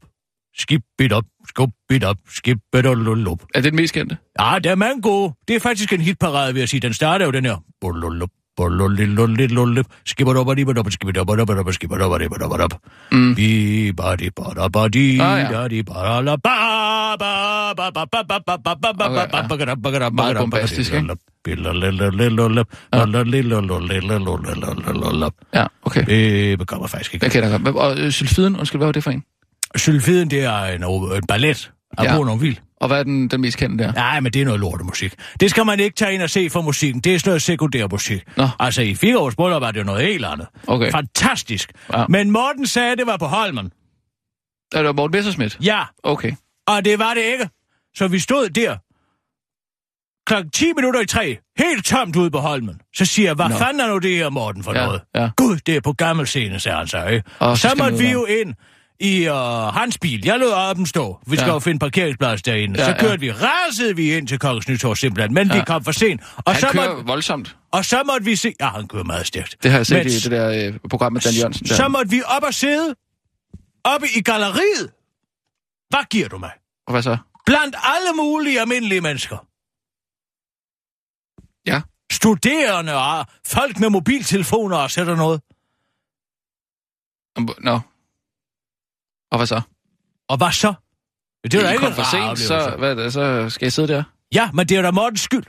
[0.59, 3.41] Skip it up, skub it up, skip it up.
[3.55, 4.17] Er det den mest kendte?
[4.41, 5.35] Ja, der er mange gode.
[5.49, 6.81] Det er faktisk en hitparade, vil jeg sige.
[6.81, 7.57] Den starter jo den her.
[7.81, 8.31] Bolulup.
[10.05, 12.61] Skipper op og lige op, skipper op og op, skipper op og op og op
[12.61, 12.75] op.
[13.37, 17.91] Bi ba di ba da ba di da di ba da la ba ba ba
[17.91, 21.17] ba ba ba ba ba ba ba ba ba ba ba ba Meget bombastisk, ikke?
[25.55, 26.05] Ja, okay.
[26.07, 27.25] Det bekommer faktisk ikke.
[27.25, 27.77] Jeg kender godt.
[27.77, 29.25] Og sylfiden, undskyld, hvad var det for en?
[29.77, 30.85] Sylfiden, det er en,
[31.17, 32.17] en ballet af ja.
[32.17, 32.57] Bournonville.
[32.81, 33.93] Og hvad er den, den mest kendte der?
[33.93, 35.15] Nej, men det er noget lortemusik.
[35.41, 37.01] Det skal man ikke tage ind og se for musikken.
[37.01, 38.23] Det er sådan noget sekundær musik.
[38.37, 38.49] Nå.
[38.59, 40.47] Altså, i fire års bryllup var det jo noget helt andet.
[40.67, 40.91] Okay.
[40.91, 41.73] Fantastisk.
[41.93, 42.05] Ja.
[42.09, 43.73] Men Morten sagde, at det var på Holmen.
[44.73, 45.59] Er det var Morten Messerschmidt?
[45.65, 45.83] Ja.
[46.03, 46.33] Okay.
[46.67, 47.49] Og det var det ikke.
[47.97, 48.77] Så vi stod der
[50.27, 52.81] klokken 10 minutter i 3, helt tomt ude på Holmen.
[52.95, 53.57] Så siger jeg, hvad Nå.
[53.57, 55.01] fanden er nu det her, Morten, for ja, noget?
[55.15, 55.31] Ja.
[55.37, 57.07] Gud, det er på gammel scene, sagde han så.
[57.07, 57.31] Ikke?
[57.39, 58.55] Og så, så måtte vi jo ind
[59.03, 59.35] i uh,
[59.75, 60.25] hans bil.
[60.25, 61.19] Jeg lod op den stå.
[61.27, 61.53] Vi skal Ja.
[61.55, 62.79] jo finde parkeringsplads derinde.
[62.81, 62.99] Ja, så ja.
[62.99, 65.53] kørte vi, rasede vi ind til Kongens Nytorv simpelthen, men ja.
[65.53, 65.65] vi Ja.
[65.65, 66.21] kom for sent.
[66.37, 67.57] Og Han så, kører måtte, voldsomt.
[67.73, 68.55] og så måtte vi se...
[68.61, 69.57] Ja, han kører meget stærkt.
[69.63, 71.67] Det har jeg set Men i det der øh, program med Dan Jørgensen.
[71.67, 71.75] Der.
[71.75, 72.95] Så måtte vi op og sidde
[73.85, 74.91] oppe i galleriet.
[75.91, 76.51] Hvad giver du mig?
[76.87, 77.17] Og hvad så?
[77.47, 79.47] Blandt alle mulige almindelige mennesker.
[81.67, 81.81] Ja.
[82.13, 85.41] Studerende og folk med mobiltelefoner og sætter noget.
[87.61, 87.81] Nå.
[89.33, 89.61] Og hvad så?
[90.29, 90.75] Og hvad så?
[91.45, 94.03] Det er I ikke for sent, så, hvad, så skal jeg sidde der?
[94.35, 95.45] Ja, men det er da Mortens skyld.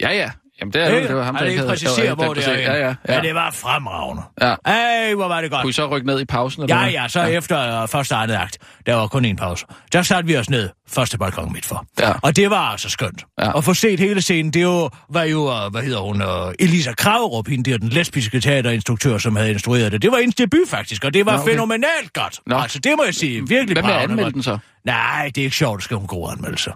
[0.00, 0.30] Ja, ja.
[0.60, 1.70] Jamen, det er jo, det var ham, der ikke havde...
[1.70, 2.52] præcisere, hvor det er.
[2.52, 2.86] Ja, ja.
[3.08, 3.14] ja.
[3.14, 3.20] ja.
[3.20, 4.22] det var fremragende.
[4.40, 4.54] ja.
[4.64, 5.60] Ej, hvor var det godt.
[5.62, 6.62] Kunne I så rykke ned i pausen?
[6.62, 7.26] Eller Ja, ja, så ja.
[7.26, 9.66] efter uh, første andet akt, der var kun en pause.
[9.92, 11.86] Der satte vi os ned, første balkon midt for.
[12.00, 12.12] Ja.
[12.22, 13.24] Og det var altså skønt.
[13.38, 13.58] Ja.
[13.58, 16.92] At få set hele scenen, det jo, var jo, uh, hvad hedder hun, uh, Elisa
[16.92, 20.02] Kragerup, hende der, den lesbiske teaterinstruktør, som havde instrueret det.
[20.02, 21.50] Det var hendes debut faktisk, og det var Nå, okay.
[21.52, 22.40] fænomenalt godt.
[22.46, 22.56] Nå.
[22.56, 24.34] Altså, det må jeg sige, virkelig anmelde godt.
[24.34, 24.58] den så?
[24.84, 26.72] Nej, det er ikke sjovt at skrive en god anmeldelse.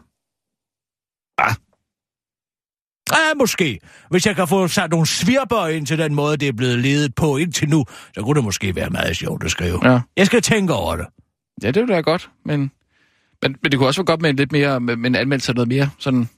[1.38, 1.54] Ah.
[3.12, 3.78] Ja, måske.
[4.10, 7.14] Hvis jeg kan få sat nogle svirper ind til den måde, det er blevet ledet
[7.14, 7.84] på indtil nu,
[8.14, 9.90] så kunne det måske være meget sjovt at skrive.
[9.90, 10.00] Ja.
[10.16, 11.06] Jeg skal tænke over det.
[11.62, 12.60] Ja, det ville være godt, men,
[13.42, 15.50] men, men det kunne også være godt med en lidt mere, med, med en anmeldelse
[15.50, 16.28] af noget mere sådan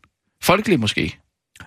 [0.42, 1.16] folkelig måske.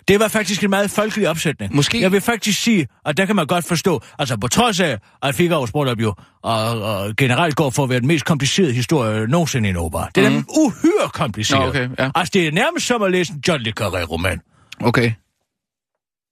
[0.07, 1.75] Det var faktisk en meget folkelig opsætning.
[1.75, 2.01] Måske.
[2.01, 5.39] Jeg vil faktisk sige, at der kan man godt forstå, altså på trods af, at
[5.39, 9.67] Figaro's bryllup jo og, og generelt går for at være den mest komplicerede historie nogensinde
[9.67, 10.09] i en opera.
[10.15, 10.45] Det er mm.
[10.57, 11.61] uhyre kompliceret.
[11.61, 12.11] Nå, okay, ja.
[12.15, 14.52] Altså, det er nærmest som at læse en John le Carré-roman.
[14.81, 15.11] Okay,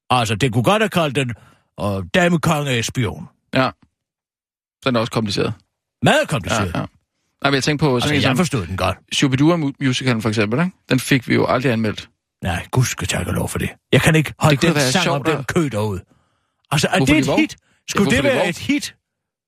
[0.09, 1.33] Altså, det kunne godt have kaldt den
[1.77, 3.27] og damekonge er spion.
[3.53, 3.69] ja.
[4.83, 5.53] Så er den også kompliceret.
[6.01, 6.71] Meget Ja, kompliceret.
[6.75, 6.79] ja.
[6.79, 6.85] Nej,
[7.43, 8.97] men jeg tænkte på Altså, sådan en jeg forstod den godt.
[9.13, 10.71] Shubidua-musicalen for eksempel, ikke?
[10.89, 12.09] Den fik vi jo aldrig anmeldt.
[12.43, 13.69] Nej, gud skal tak og lov for det.
[13.91, 16.01] Jeg kan ikke holde den sang sjovt om den kø derude.
[16.71, 17.55] Altså, er Hvorfor det de et hit?
[17.89, 18.49] Skulle hvorfor det de være vov?
[18.49, 18.95] et hit?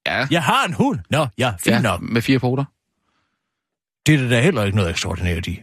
[0.07, 0.99] Ja, Jeg har en hund.
[1.09, 2.01] Nå, ja, fint ja nok.
[2.01, 2.63] med fire poter.
[4.05, 5.61] Det er der da heller ikke noget ekstraordinært i.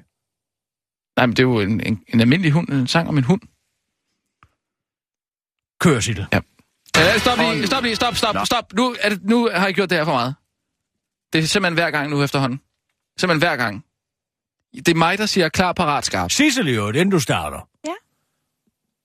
[1.16, 3.40] Nej, men det er jo en, en, en almindelig hund, en sang om en hund.
[5.80, 6.26] Kørsel.
[6.32, 6.40] Ja.
[6.96, 8.72] Ja, stop lige, stop lige, stop, stop, stop.
[8.72, 10.34] Nu, er det, nu har jeg gjort det her for meget.
[11.32, 12.60] Det er simpelthen hver gang nu efterhånden.
[13.18, 13.84] Simpelthen hver gang.
[14.72, 16.30] Det er mig, der siger klar, parat, skarp.
[16.30, 17.68] Sissel jo, inden du starter.
[17.86, 17.94] Ja.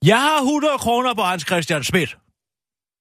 [0.03, 2.17] Jeg har 100 kroner på Hans Christian Schmidt.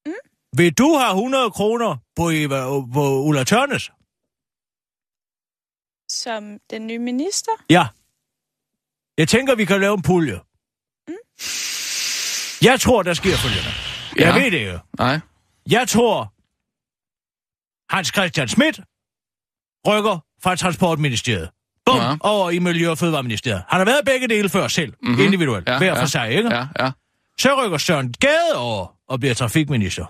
[0.06, 0.12] Mm.
[0.56, 3.90] Vil du have 100 kroner på, Eva, på Ulla Tørnes?
[6.08, 7.52] Som den nye minister?
[7.70, 7.86] Ja.
[9.18, 10.40] Jeg tænker, vi kan lave en pulje.
[11.08, 11.14] Mm.
[12.62, 13.70] Jeg tror, der sker følgende.
[14.16, 14.42] Jeg Ja.
[14.42, 14.78] ved det jo.
[14.98, 15.20] Nej.
[15.70, 16.32] Jeg tror,
[17.94, 18.80] Hans Christian Schmidt
[19.86, 21.50] rykker fra Transportministeriet.
[21.86, 22.16] Bum, Ja.
[22.20, 23.62] over i Miljø- og Fødevareministeriet.
[23.68, 25.08] Han har været begge dele før selv, Mhm.
[25.10, 25.24] mm-hmm.
[25.24, 26.02] individuelt, Ja, ja, hver ja.
[26.02, 26.54] for sig, ikke?
[26.54, 26.90] Ja, ja.
[27.38, 30.04] Så rykker Søren Gade over og bliver trafikminister.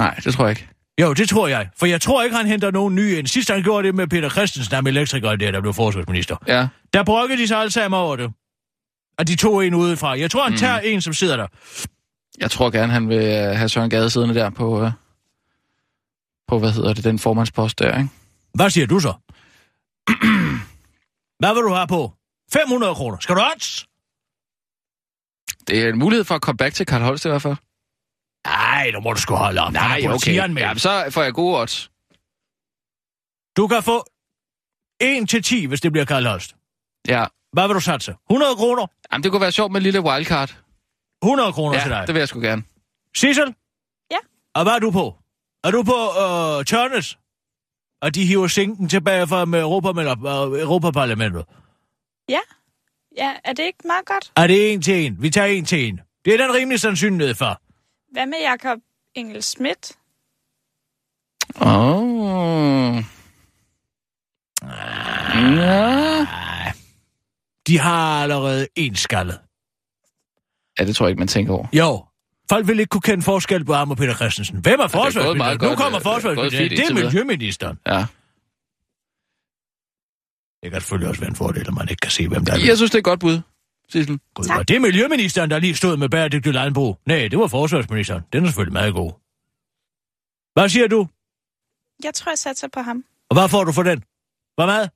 [0.00, 0.68] Nej, det tror jeg ikke.
[1.00, 1.68] Jo, det tror jeg.
[1.76, 3.26] For jeg tror ikke, han henter nogen nye ind.
[3.26, 6.36] Sidst han gjorde det med Peter Christensen, der med elektrikeren der, der blev forsvarsminister.
[6.46, 6.68] Ja.
[6.92, 8.32] Der brokkede de sig alle sammen over det.
[9.18, 10.18] Og de tog en udefra.
[10.18, 11.46] Jeg tror, han tager en, som sidder der.
[12.40, 14.90] Jeg tror gerne, han vil øh, have Søren Gade siddende der på, øh,
[16.48, 18.10] på, hvad hedder det, den formandspost der, ikke?
[18.54, 19.12] Hvad siger du så?
[21.40, 22.12] Hvad vil du have på?
[22.52, 23.18] 500 kroner.
[23.20, 23.86] Skal du odds?
[25.68, 27.56] Det er en mulighed for at komme back til Karl Holst i hvert fald.
[28.48, 29.74] Nej, nu må du sgu holde op.
[29.74, 30.66] Han er politianmeldt.
[30.66, 31.90] Jamen, så får jeg gode odds.
[33.56, 34.04] Du kan få
[35.00, 36.56] 1 til 10, hvis det bliver Karl Holst.
[37.08, 37.24] Ja.
[37.52, 38.14] Hvad vil du satse?
[38.30, 38.86] 100 kroner?
[39.12, 40.56] Jamen, det kunne være sjovt med en lille wildcard.
[41.22, 42.06] 100 kroner til Ja, dig.
[42.06, 42.62] det vil jeg sgu gerne.
[43.16, 43.54] Sissel?
[44.10, 44.16] Ja?
[44.54, 45.16] Og hvad er du på?
[45.64, 47.18] Er du på øh, Tørnes?
[48.02, 51.44] Og de hiver sinken tilbage fra med Europa, med, øh, Europaparlamentet.
[52.28, 52.40] Ja.
[53.16, 54.32] Ja, er det ikke meget godt?
[54.36, 55.22] Er det en til en?
[55.22, 56.00] Vi tager en til en.
[56.24, 57.62] Det er den rimelig sandsynlighed for.
[58.12, 58.78] Hvad med Jakob
[59.14, 59.92] Engel Schmidt?
[61.60, 61.68] Åh.
[61.68, 63.04] Oh.
[65.56, 66.26] Ja.
[67.66, 69.38] De har allerede en skallet.
[70.78, 71.66] ja, det tror jeg ikke, man tænker over.
[71.72, 72.04] Jo,
[72.50, 74.56] Folk vil ikke kunne kende forskel på ham og Peter Christensen.
[74.60, 75.58] Hvem er forsvarsministeren?
[75.62, 76.68] Nu godt, kommer øh, det er forsvarsministeren.
[76.68, 77.04] fint Det er videre.
[77.04, 77.78] miljøministeren.
[77.86, 78.06] Ja.
[80.62, 82.58] Det kan selvfølgelig også være en fordel, at man ikke kan se, hvem der er.
[82.66, 83.40] Jeg synes, det er et godt bud,
[83.92, 84.20] Sissel.
[84.34, 86.98] Gud, var det miljøministeren, der lige stod med bæredygtig landbrug?
[87.06, 88.22] Nej, det var forsvarsministeren.
[88.32, 89.12] Den er selvfølgelig meget god.
[90.54, 91.08] Hvad siger du?
[92.04, 93.04] Jeg tror, jeg satser på ham.
[93.28, 94.04] Og hvad får du for den?
[94.54, 94.90] Hvad meget?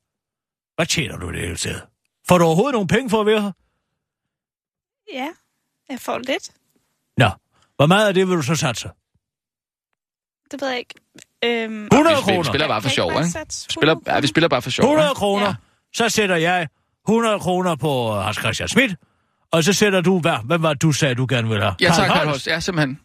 [0.76, 1.82] Hvad tjener du i det hele taget?
[2.28, 3.52] Får du overhovedet nogle penge for at være her?
[5.12, 5.28] Ja,
[5.88, 6.50] jeg får lidt.
[7.16, 7.28] Nå,
[7.76, 8.88] hvor meget af det vil du så satse?
[10.50, 10.94] Det ved jeg ikke.
[11.44, 12.42] Øhm, 100 Vi, vi kroner.
[12.42, 14.84] spiller bare for sjov, ikke spiller, 100 ja, vi spiller bare for sjov.
[14.84, 15.14] 100 ikke?
[15.18, 15.46] kroner.
[15.46, 15.54] Ja.
[15.94, 16.68] Så sætter jeg
[17.08, 18.94] 100 kroner på Hans Christian Schmidt.
[19.52, 21.74] Og så sætter du, hvad, hvad var du sagde, du gerne ville have?
[21.80, 22.46] Jeg tager Carl Karl Holst.
[22.46, 23.00] Ja, simpelthen.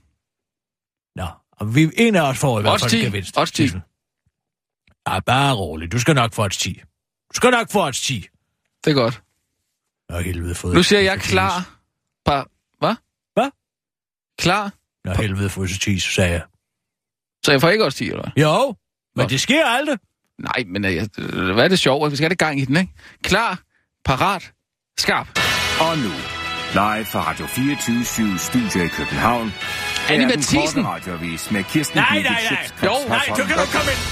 [1.15, 2.99] Nå, og vi, en af os får i hvert Odds fald 10.
[2.99, 3.37] en gevinst.
[3.37, 3.55] Odds 10.
[3.63, 3.81] Sissel.
[5.07, 5.91] Ja, bare rolig.
[5.91, 6.73] Du skal nok få odds 10.
[7.29, 8.27] Du skal nok få odds 10.
[8.85, 9.21] Det er godt.
[10.09, 10.73] Nå, helvede fået.
[10.73, 11.79] Nu siger jeg klar.
[12.25, 12.47] Par...
[12.79, 12.95] Hvad?
[13.33, 13.49] Hvad?
[14.39, 14.73] Klar.
[15.05, 16.43] Nå, helvede fået 10, sagde jeg.
[17.45, 18.43] Så jeg får ikke også 10, eller hvad?
[18.43, 18.75] Jo,
[19.15, 19.27] men Nå.
[19.27, 19.97] det sker aldrig.
[20.39, 22.11] Nej, men øh, øh, hvad er det sjovt?
[22.11, 22.93] Vi skal have det gang i den, ikke?
[23.23, 23.59] Klar,
[24.07, 24.51] parat,
[24.99, 25.27] skarp.
[25.79, 26.11] Og nu,
[26.73, 29.53] live fra Radio 24 Studio i København.
[30.09, 30.83] Er Matthiesen.
[30.83, 32.67] korte radiovis med Kirsten Nej, nej, nej.
[32.83, 34.03] Jo, nej, du kan du komme ind.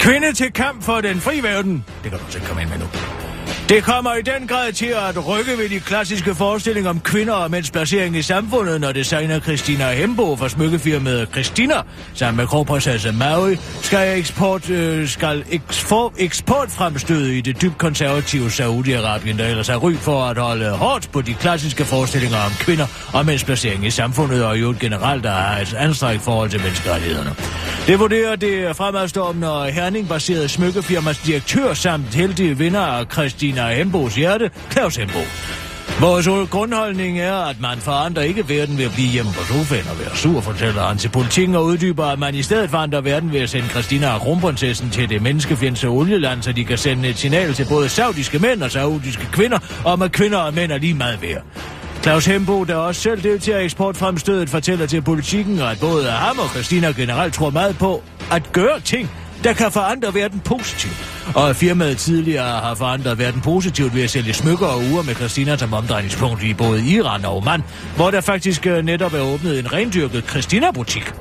[0.00, 1.84] Kvinde til kamp for den fri verden.
[2.02, 2.86] Det kan du ikke komme ind med nu.
[3.68, 7.50] Det kommer i den grad til at rykke ved de klassiske forestillinger om kvinder og
[7.50, 11.74] mænds placering i samfundet, når designer Christina Hembo fra smykkefirmaet Christina,
[12.14, 19.38] sammen med kronprinsesse Maui, skal eksport, øh, skal eksport, eksportfremstøde i det dybt konservative Saudi-Arabien,
[19.38, 23.26] der ellers har ry for at holde hårdt på de klassiske forestillinger om kvinder og
[23.26, 27.30] mænds placering i samfundet, og jo generelt der har et anstrengt forhold til menneskerettighederne.
[27.86, 34.50] Det vurderer det fremadstormende og herning-baserede smykkefirmas direktør samt heldige vinder af Christina Hembos hjerte,
[34.72, 35.18] Claus Hembo.
[36.00, 39.98] Vores grundholdning er, at man forandrer ikke verden ved at blive hjemme på sofaen og
[40.00, 43.40] være sur, fortæller han til politikken og uddyber, at man i stedet forandrer verden ved
[43.40, 47.54] at sende Christina og kronprinsessen til det menneskefjendske olieland, så de kan sende et signal
[47.54, 51.22] til både saudiske mænd og saudiske kvinder, om at kvinder og mænd er lige meget
[51.22, 51.42] værd.
[52.02, 56.48] Claus Hembo, der også selv deltager i eksportfremstødet, fortæller til politikken, at både ham og
[56.48, 59.10] Christina generelt tror meget på at gøre ting,
[59.44, 61.13] der kan forandre verden positivt.
[61.34, 65.14] Og at firmaet tidligere har forandret verden positivt ved at sælge smykker og uger med
[65.14, 67.62] Christina som omdrejningspunkt i både Iran og Oman,
[67.96, 71.12] hvor der faktisk øh, netop er åbnet en rendyrket Christina-butik.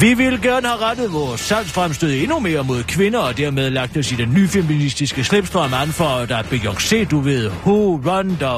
[0.00, 4.12] Vi vil gerne have rettet vores salgsfremstød endnu mere mod kvinder, og dermed lagt os
[4.12, 8.56] i den nyfeministiske slipstrøm an for, der er Beyoncé, du ved, who run the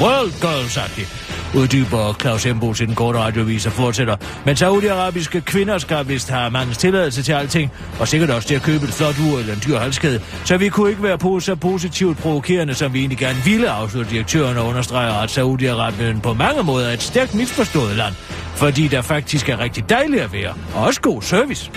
[0.00, 4.16] world girls uddyber Claus Hembo til den korte radiovis og fortsætter.
[4.44, 8.62] Men saudiarabiske kvinder skal vist have mandens tilladelse til alting, og sikkert også til at
[8.62, 10.20] købe et flot ur eller en dyr halskæde.
[10.44, 14.10] Så vi kunne ikke være på så positivt provokerende, som vi egentlig gerne ville, afslutte
[14.10, 18.14] direktøren og understreger, at Saudi-Arabien på mange måder er et stærkt misforstået land,
[18.54, 21.70] fordi der faktisk er rigtig dejligt at være, og også god service.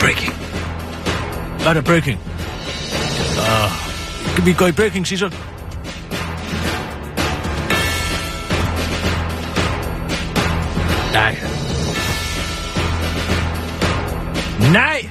[0.00, 0.34] Breaking.
[1.58, 2.18] Hvad er der breaking?
[4.38, 5.34] Uh, vi går i breaking, Sissel.
[11.12, 11.36] Nej.
[14.72, 15.10] Nej!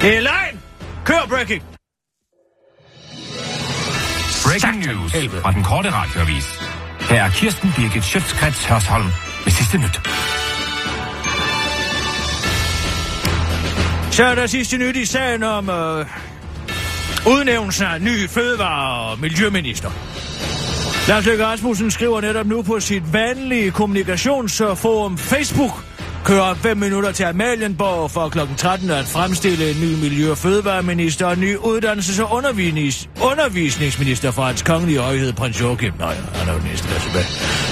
[0.00, 0.60] Det er løgn!
[1.04, 1.62] Kør breaking!
[4.44, 5.40] Breaking news helvede.
[5.42, 6.60] fra den korte radiovis.
[7.10, 9.06] Her er Kirsten Birgit Schøtzgrads Hørsholm
[9.44, 10.00] med sidste nyt.
[14.14, 16.06] Så er der sidste nyt i sagen om øh,
[17.26, 19.90] udnævnelsen af ny fødevare- og miljøminister.
[21.08, 25.84] Lars Løkke Rasmussen skriver netop nu på sit vanlige kommunikationsforum Facebook,
[26.24, 28.38] kører 5 minutter til Amalienborg for kl.
[28.56, 34.30] 13 at fremstille en ny miljø- og fødevareminister og en ny uddannelses- og undervis- undervisningsminister
[34.30, 35.92] fra hans kongelige højhed, prins Joachim.
[35.98, 37.26] Nej, han er jo næsten der tilbage.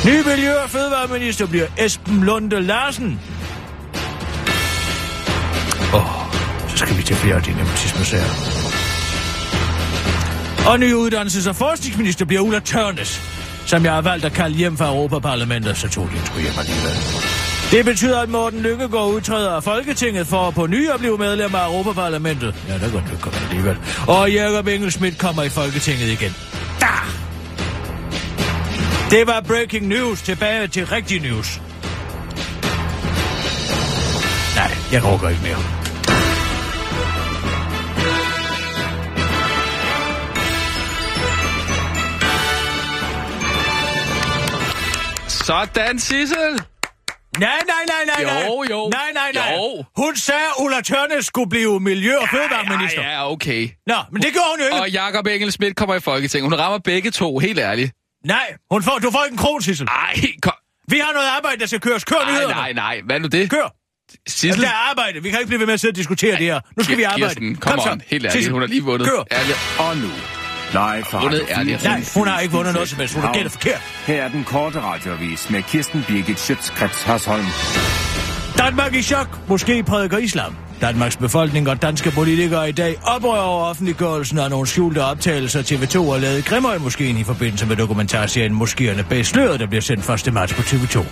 [0.04, 3.20] Ny miljø- og fødevareminister bliver Esben Lunde Larsen.
[5.94, 6.34] Åh, oh,
[6.68, 8.59] så skal vi til flere af de nepotismesager.
[10.66, 13.20] Og ny uddannelses- og forskningsminister bliver Ulla Tørnes,
[13.66, 16.92] som jeg har valgt at kalde hjem fra Europaparlamentet, så tog de skulle hjem alligevel.
[17.70, 21.66] Det betyder, at Morten Lykkegaard udtræder af Folketinget for på ny at blive medlem af
[21.66, 22.54] Europaparlamentet.
[22.68, 23.76] Ja, der går du alligevel.
[24.08, 26.36] Og Jacob Engelsmidt kommer i Folketinget igen.
[26.80, 26.86] Da!
[29.10, 30.22] Det var breaking news.
[30.22, 31.60] Tilbage til rigtig news.
[34.56, 35.79] Nej, jeg overgår ikke mere.
[45.44, 46.36] Sådan, Sissel!
[47.38, 48.44] Nej, nej, nej, nej, nej.
[48.46, 48.88] Jo, jo.
[48.92, 49.52] Nej, nej, nej.
[49.56, 49.84] Jo.
[49.96, 53.02] Hun sagde, at Ulla Tørnes skulle blive miljø- og fødevareminister.
[53.02, 53.68] Ja, ja, okay.
[53.86, 54.80] Nå, men det gjorde hun jo ikke.
[54.80, 56.50] Og Jakob Engel Schmidt kommer i Folketinget.
[56.50, 57.92] Hun rammer begge to, helt ærligt.
[58.24, 59.86] Nej, hun får, du får ikke en kron, Sissel.
[59.86, 60.52] Ej, kom.
[60.88, 62.04] Vi har noget arbejde, der skal køres.
[62.04, 62.54] Kør Nej, nyhederne.
[62.54, 63.00] nej, nej.
[63.06, 63.50] Hvad nu det?
[63.50, 63.74] Kør.
[64.28, 64.62] Sissel.
[64.62, 65.22] Der er arbejde.
[65.22, 66.60] Vi kan ikke blive ved med at sidde og diskutere det her.
[66.76, 67.24] Nu skal vi arbejde.
[67.26, 67.90] Kirsten, kom, så.
[67.90, 68.02] on.
[68.06, 69.08] Helt ærligt, Sissel, hun har lige vundet.
[69.08, 69.22] Kør.
[69.32, 69.58] Ærligt.
[69.78, 70.08] Og nu,
[70.72, 71.80] live fra Vundet ærligt.
[71.80, 73.14] 24 Nej, hun har ikke vundet noget som helst.
[73.14, 73.80] Hun har gættet forkert.
[74.06, 77.44] Her er den korte radioavis med Kirsten Birgit Schøtzgrads Hasholm.
[78.58, 79.48] Danmark i chok.
[79.48, 80.56] Måske prædiker islam.
[80.80, 86.12] Danmarks befolkning og danske politikere i dag oprører over offentliggørelsen af nogle skjulte optagelser TV2
[86.12, 90.32] har lavet Grimøj Grimhøj-moskeen i forbindelse med dokumentarserien Moskéerne bag sløret, der bliver sendt 1.
[90.32, 91.04] marts på TV2.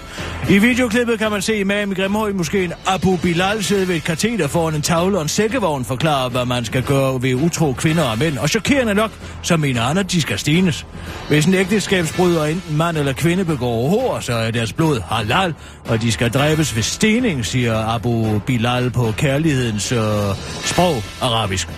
[0.50, 4.74] I videoklippet kan man se imam i Grimhøj-moskeen Abu Bilal sidde ved et kateter foran
[4.74, 8.38] en tavle og en sækkevogn forklare, hvad man skal gøre ved utro kvinder og mænd.
[8.38, 9.10] Og chokerende nok,
[9.42, 10.86] så mener han, at de skal stenes.
[11.28, 15.54] Hvis en ægteskabsbryder enten mand eller kvinde begår hår, så er deres blod halal,
[15.88, 19.12] og de skal dræbes ved stening, siger Abu Bilal på
[19.59, 21.68] kærlighedens øh, sprog, arabisk.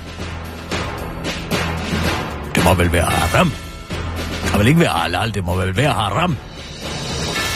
[2.55, 3.53] Det må vel være haram.
[4.43, 6.37] Det kan vel ikke være halal, det må vel være haram.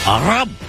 [0.05, 0.64] Haram!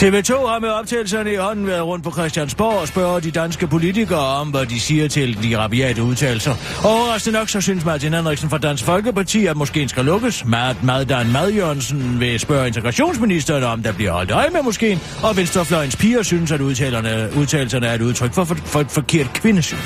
[0.00, 4.18] TV2 har med optagelserne i hånden været rundt på Christiansborg og spørger de danske politikere
[4.18, 6.54] om, hvad de siger til de rabiate udtalelser.
[6.84, 10.44] Overraskende nok, så synes Martin Henriksen fra Dansk Folkeparti, at måske skal lukkes.
[10.44, 15.36] Mad Maddan Mad Jørgensen vil spørge integrationsministeren om, der bliver holdt øje med moskeen, og
[15.36, 19.76] Venstrefløjens piger synes, at udtalerne, udtalelserne er et udtryk for, for, for et forkert kvindesyn.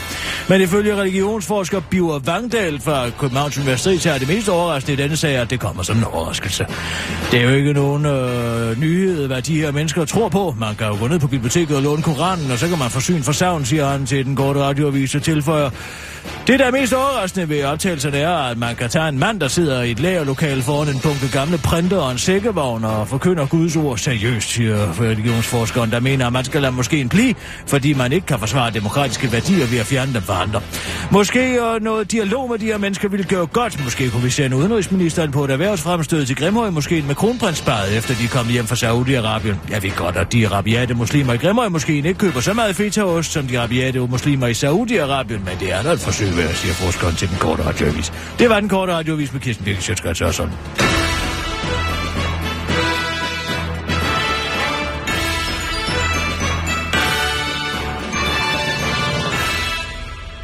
[0.48, 5.16] Men ifølge religionsforsker Biver Vangdal fra Københavns Universitet, så er det mest overraskende i denne
[5.16, 6.66] sag, at det kommer som en overraskelse.
[7.30, 10.54] Det er jo ikke nogen øh, nyhed, hvad de her mennesker tror på.
[10.58, 13.00] Man kan jo gå ned på biblioteket og låne Koranen, og så kan man få
[13.00, 15.70] syn for savn, siger han til den korte radioavis og tilføjer.
[16.46, 19.48] Det, der er mest overraskende ved optagelserne, er, at man kan tage en mand, der
[19.48, 23.76] sidder i et lagerlokale foran en bunke gamle printer og en sækkevogn og forkynder Guds
[23.76, 27.34] ord seriøst, siger religionsforskeren, der mener, at man skal lade måske blive,
[27.66, 30.60] fordi man ikke kan forsvare demokratiske værdier ved at fjerne dem fra andre.
[31.10, 33.84] Måske og noget dialog med de her mennesker ville gøre godt.
[33.84, 38.28] Måske kunne vi sende udenrigsministeren på et erhvervsfremstød til Grimhøj, måske med kronprinsparet, efter de
[38.28, 39.70] kom hjem fra Saudi-Arabien.
[39.70, 43.32] Jeg ved godt, at de rabiate muslimer i Grimhøj måske ikke køber så meget fetaost
[43.32, 47.16] som de rabiate muslimer i Saudi-Arabien, men det er da et forsøg værd, siger forskeren
[47.16, 48.12] til den korte radioavis.
[48.38, 50.54] Det var den korte radioavis med Kirsten Birgit Sjøtskrets og sådan.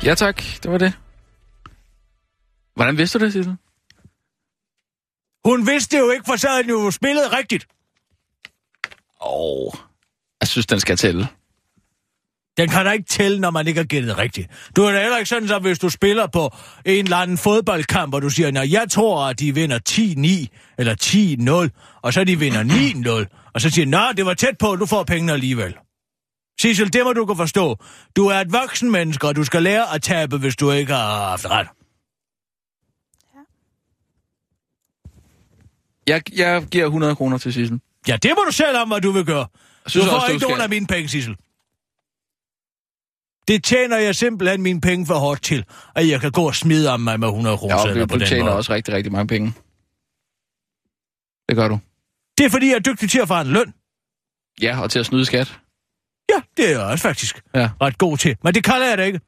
[0.05, 0.93] Ja tak, det var det.
[2.75, 3.57] Hvordan vidste du det, Sissel?
[5.45, 7.67] Hun vidste det jo ikke, for så havde den jo spillet rigtigt.
[9.21, 9.73] Åh, oh,
[10.41, 11.29] jeg synes, den skal tælle.
[12.61, 14.51] Den kan da ikke tælle, når man ikke har gættet rigtigt.
[14.77, 16.55] Du er da heller ikke sådan, så hvis du spiller på
[16.85, 21.69] en eller anden fodboldkamp, og du siger, at jeg tror, at de vinder 10-9 eller
[21.73, 22.65] 10-0, og så de vinder
[23.25, 25.75] 9-0, og så siger nej, det var tæt på, du får pengene alligevel.
[26.61, 27.77] Sissel, det må du kunne forstå.
[28.17, 31.29] Du er et voksen menneske, og du skal lære at tabe, hvis du ikke har
[31.29, 31.67] haft ret.
[36.07, 37.81] Jeg, jeg giver 100 kroner til Sissel.
[38.09, 39.47] Ja, det må du selv om, hvad du vil gøre.
[39.95, 41.37] Du får også, ikke nogen af mine penge, Sissel.
[43.49, 45.65] Det tjener jeg simpelthen mine penge for hårdt til,
[45.95, 48.19] at jeg kan gå og smide om mig med 100 kroner Ja, du, på du
[48.19, 48.57] den tjener måde.
[48.57, 49.53] også rigtig, rigtig mange penge.
[51.49, 51.79] Det gør du.
[52.39, 53.75] Det er fordi, jeg er dygtig til at få en løn.
[54.63, 55.59] Ja, og til at snyde skat.
[56.31, 57.71] Ja, det er jeg også faktisk Ja.
[57.83, 58.37] ret god til.
[58.45, 59.21] Men det kalder jeg det ikke.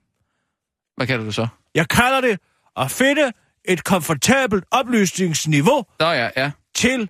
[0.97, 1.47] Hvad kalder du så?
[1.75, 2.39] Jeg kalder det
[2.77, 3.33] at finde
[3.65, 6.51] et komfortabelt oplysningsniveau Nå ja, ja.
[6.75, 7.09] til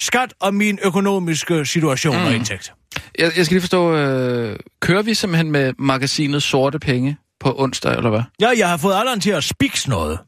[0.00, 2.24] skat og min økonomiske situation mm.
[2.24, 2.72] og indtægt.
[3.18, 7.96] Jeg, jeg skal lige forstå, øh, kører vi simpelthen med magasinet Sorte Penge på onsdag,
[7.96, 8.22] eller hvad?
[8.40, 10.18] Ja, jeg har fået alderen til at spiks noget.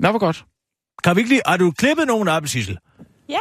[0.00, 0.44] Nå, hvor godt.
[1.04, 1.42] Kan vi ikke lige...
[1.46, 2.78] Har du klippet nogen af Sissel?
[3.28, 3.38] Ja.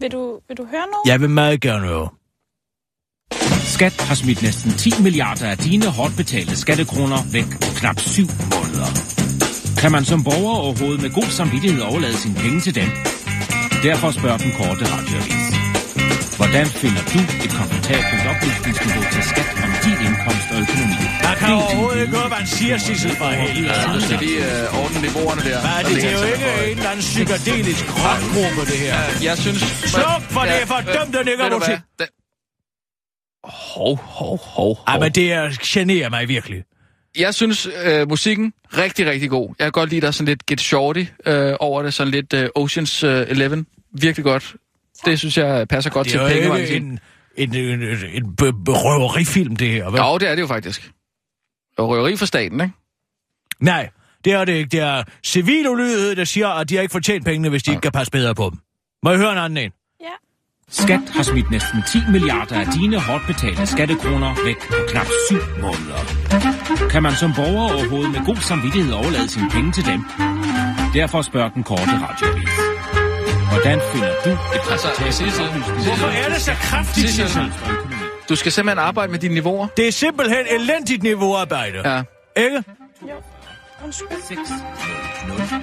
[0.00, 1.06] Vil du, vil du høre noget?
[1.06, 2.08] Jeg vil meget gerne høre.
[3.74, 8.22] Skat har smidt næsten 10 milliarder af dine hårdt betalte skattekroner væk på knap 7
[8.54, 8.90] måneder.
[9.80, 13.17] Kan man som borger overhovedet med god samvittighed overlade sine penge til dem?
[13.82, 15.46] Derfor spørger den korte radioavis.
[16.40, 20.98] Hvordan finder du et komfortabelt oplysningsniveau til skat om din indkomst og økonomi?
[21.28, 23.74] Jeg kan overhovedet ikke høre, hvad han siger, Sissel, for helvede.
[23.94, 25.58] Du skal lige øh, ordne niveauerne der.
[25.66, 25.94] Hvad det?
[26.02, 28.96] Det er jo ikke en eller anden psykedelisk rockgruppe, det her.
[29.28, 29.60] Jeg synes...
[29.94, 31.80] Sluk for det, for dømt at ikke musik.
[32.00, 32.08] Den...
[33.72, 35.00] Hov, hov, hov, Ej, hov.
[35.02, 36.60] men det er, generer mig virkelig.
[37.18, 39.54] Jeg synes, øh, musikken rigtig, rigtig god.
[39.58, 41.94] Jeg kan godt lide, der er sådan lidt Get Shorty øh, over det.
[41.94, 43.64] Sådan lidt øh, Oceans øh, 11.
[43.92, 44.54] Virkelig godt.
[45.04, 46.82] Det synes jeg passer godt Det til er jo ikke pengemagasin.
[46.82, 46.98] en,
[47.36, 49.90] en, en, en, en b- b- røverifilm, det her.
[49.90, 49.98] Vel?
[50.00, 50.90] Jo, det er det jo faktisk.
[51.78, 52.72] Og røveri for staten, ikke?
[53.60, 53.88] Nej,
[54.24, 54.68] det er det ikke.
[54.68, 57.80] Det er civil ulydighed, der siger, at de har ikke fortjent pengene, hvis de ikke
[57.80, 58.58] kan passe bedre på dem.
[59.02, 59.70] Må jeg høre en anden en?
[60.70, 65.36] Skat har smidt næsten 10 milliarder af dine hårdt betalte skattekroner væk på knap 7
[65.60, 66.00] måneder.
[66.90, 70.00] Kan man som borger overhovedet med god samvittighed overlade sine penge til dem?
[70.94, 72.54] Derfor spørger den korte radioavis.
[73.52, 74.38] Hvordan finder du et
[74.72, 75.52] Altså, resultat?
[75.86, 77.52] Hvorfor er det så kraftigt, Sissel.
[78.28, 79.66] Du skal simpelthen arbejde med dine niveauer.
[79.76, 81.78] Det er simpelthen elendigt niveauarbejde.
[81.90, 82.02] Ja.
[82.36, 82.62] Ikke?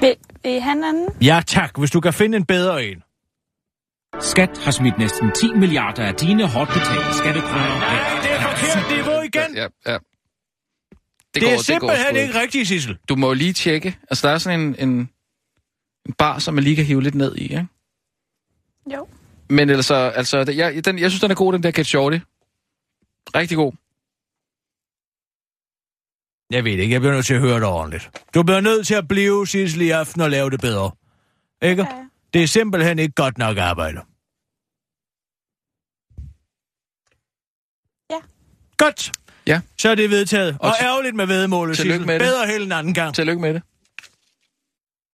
[0.01, 1.07] Vil, vil I have en anden?
[1.21, 2.97] Ja tak, hvis du kan finde en bedre en.
[4.21, 8.97] Skat har smidt næsten 10 milliarder af dine hårdt betalte skattekroner Nej, det er forkert
[8.97, 9.55] niveau igen.
[9.55, 9.97] Ja, ja.
[9.97, 12.97] Det, det er går simpelthen sgu ikke rigtigt, Sissel.
[13.09, 13.97] Du må lige tjekke.
[14.09, 15.09] Altså, der er sådan en, en,
[16.05, 17.67] en bar, som man lige kan hive lidt ned i, ikke?
[18.93, 19.07] Jo.
[19.49, 21.85] Men ellers, så- altså, det- jeg, den, jeg synes, den er god, den der Get
[21.87, 22.17] Shorty.
[23.35, 23.71] Rigtig god.
[26.51, 28.09] Jeg ved ikke, jeg bliver nødt til at høre det ordentligt.
[28.33, 30.91] Du bliver nødt til at blive, Sissel, i aften og lave det bedre.
[31.61, 31.81] Ikke?
[31.81, 31.91] Okay.
[32.35, 33.99] Det er simpelthen ikke godt nok arbejde.
[38.11, 38.19] Ja.
[38.77, 39.11] Godt.
[39.47, 39.61] Ja.
[39.77, 40.57] Så er det vedtaget.
[40.59, 42.07] Og, Og ærgerligt med vedmålet, tillykke Sissel.
[42.07, 42.21] med det.
[42.21, 43.15] Bedre held en anden gang.
[43.15, 43.61] Tillykke med det.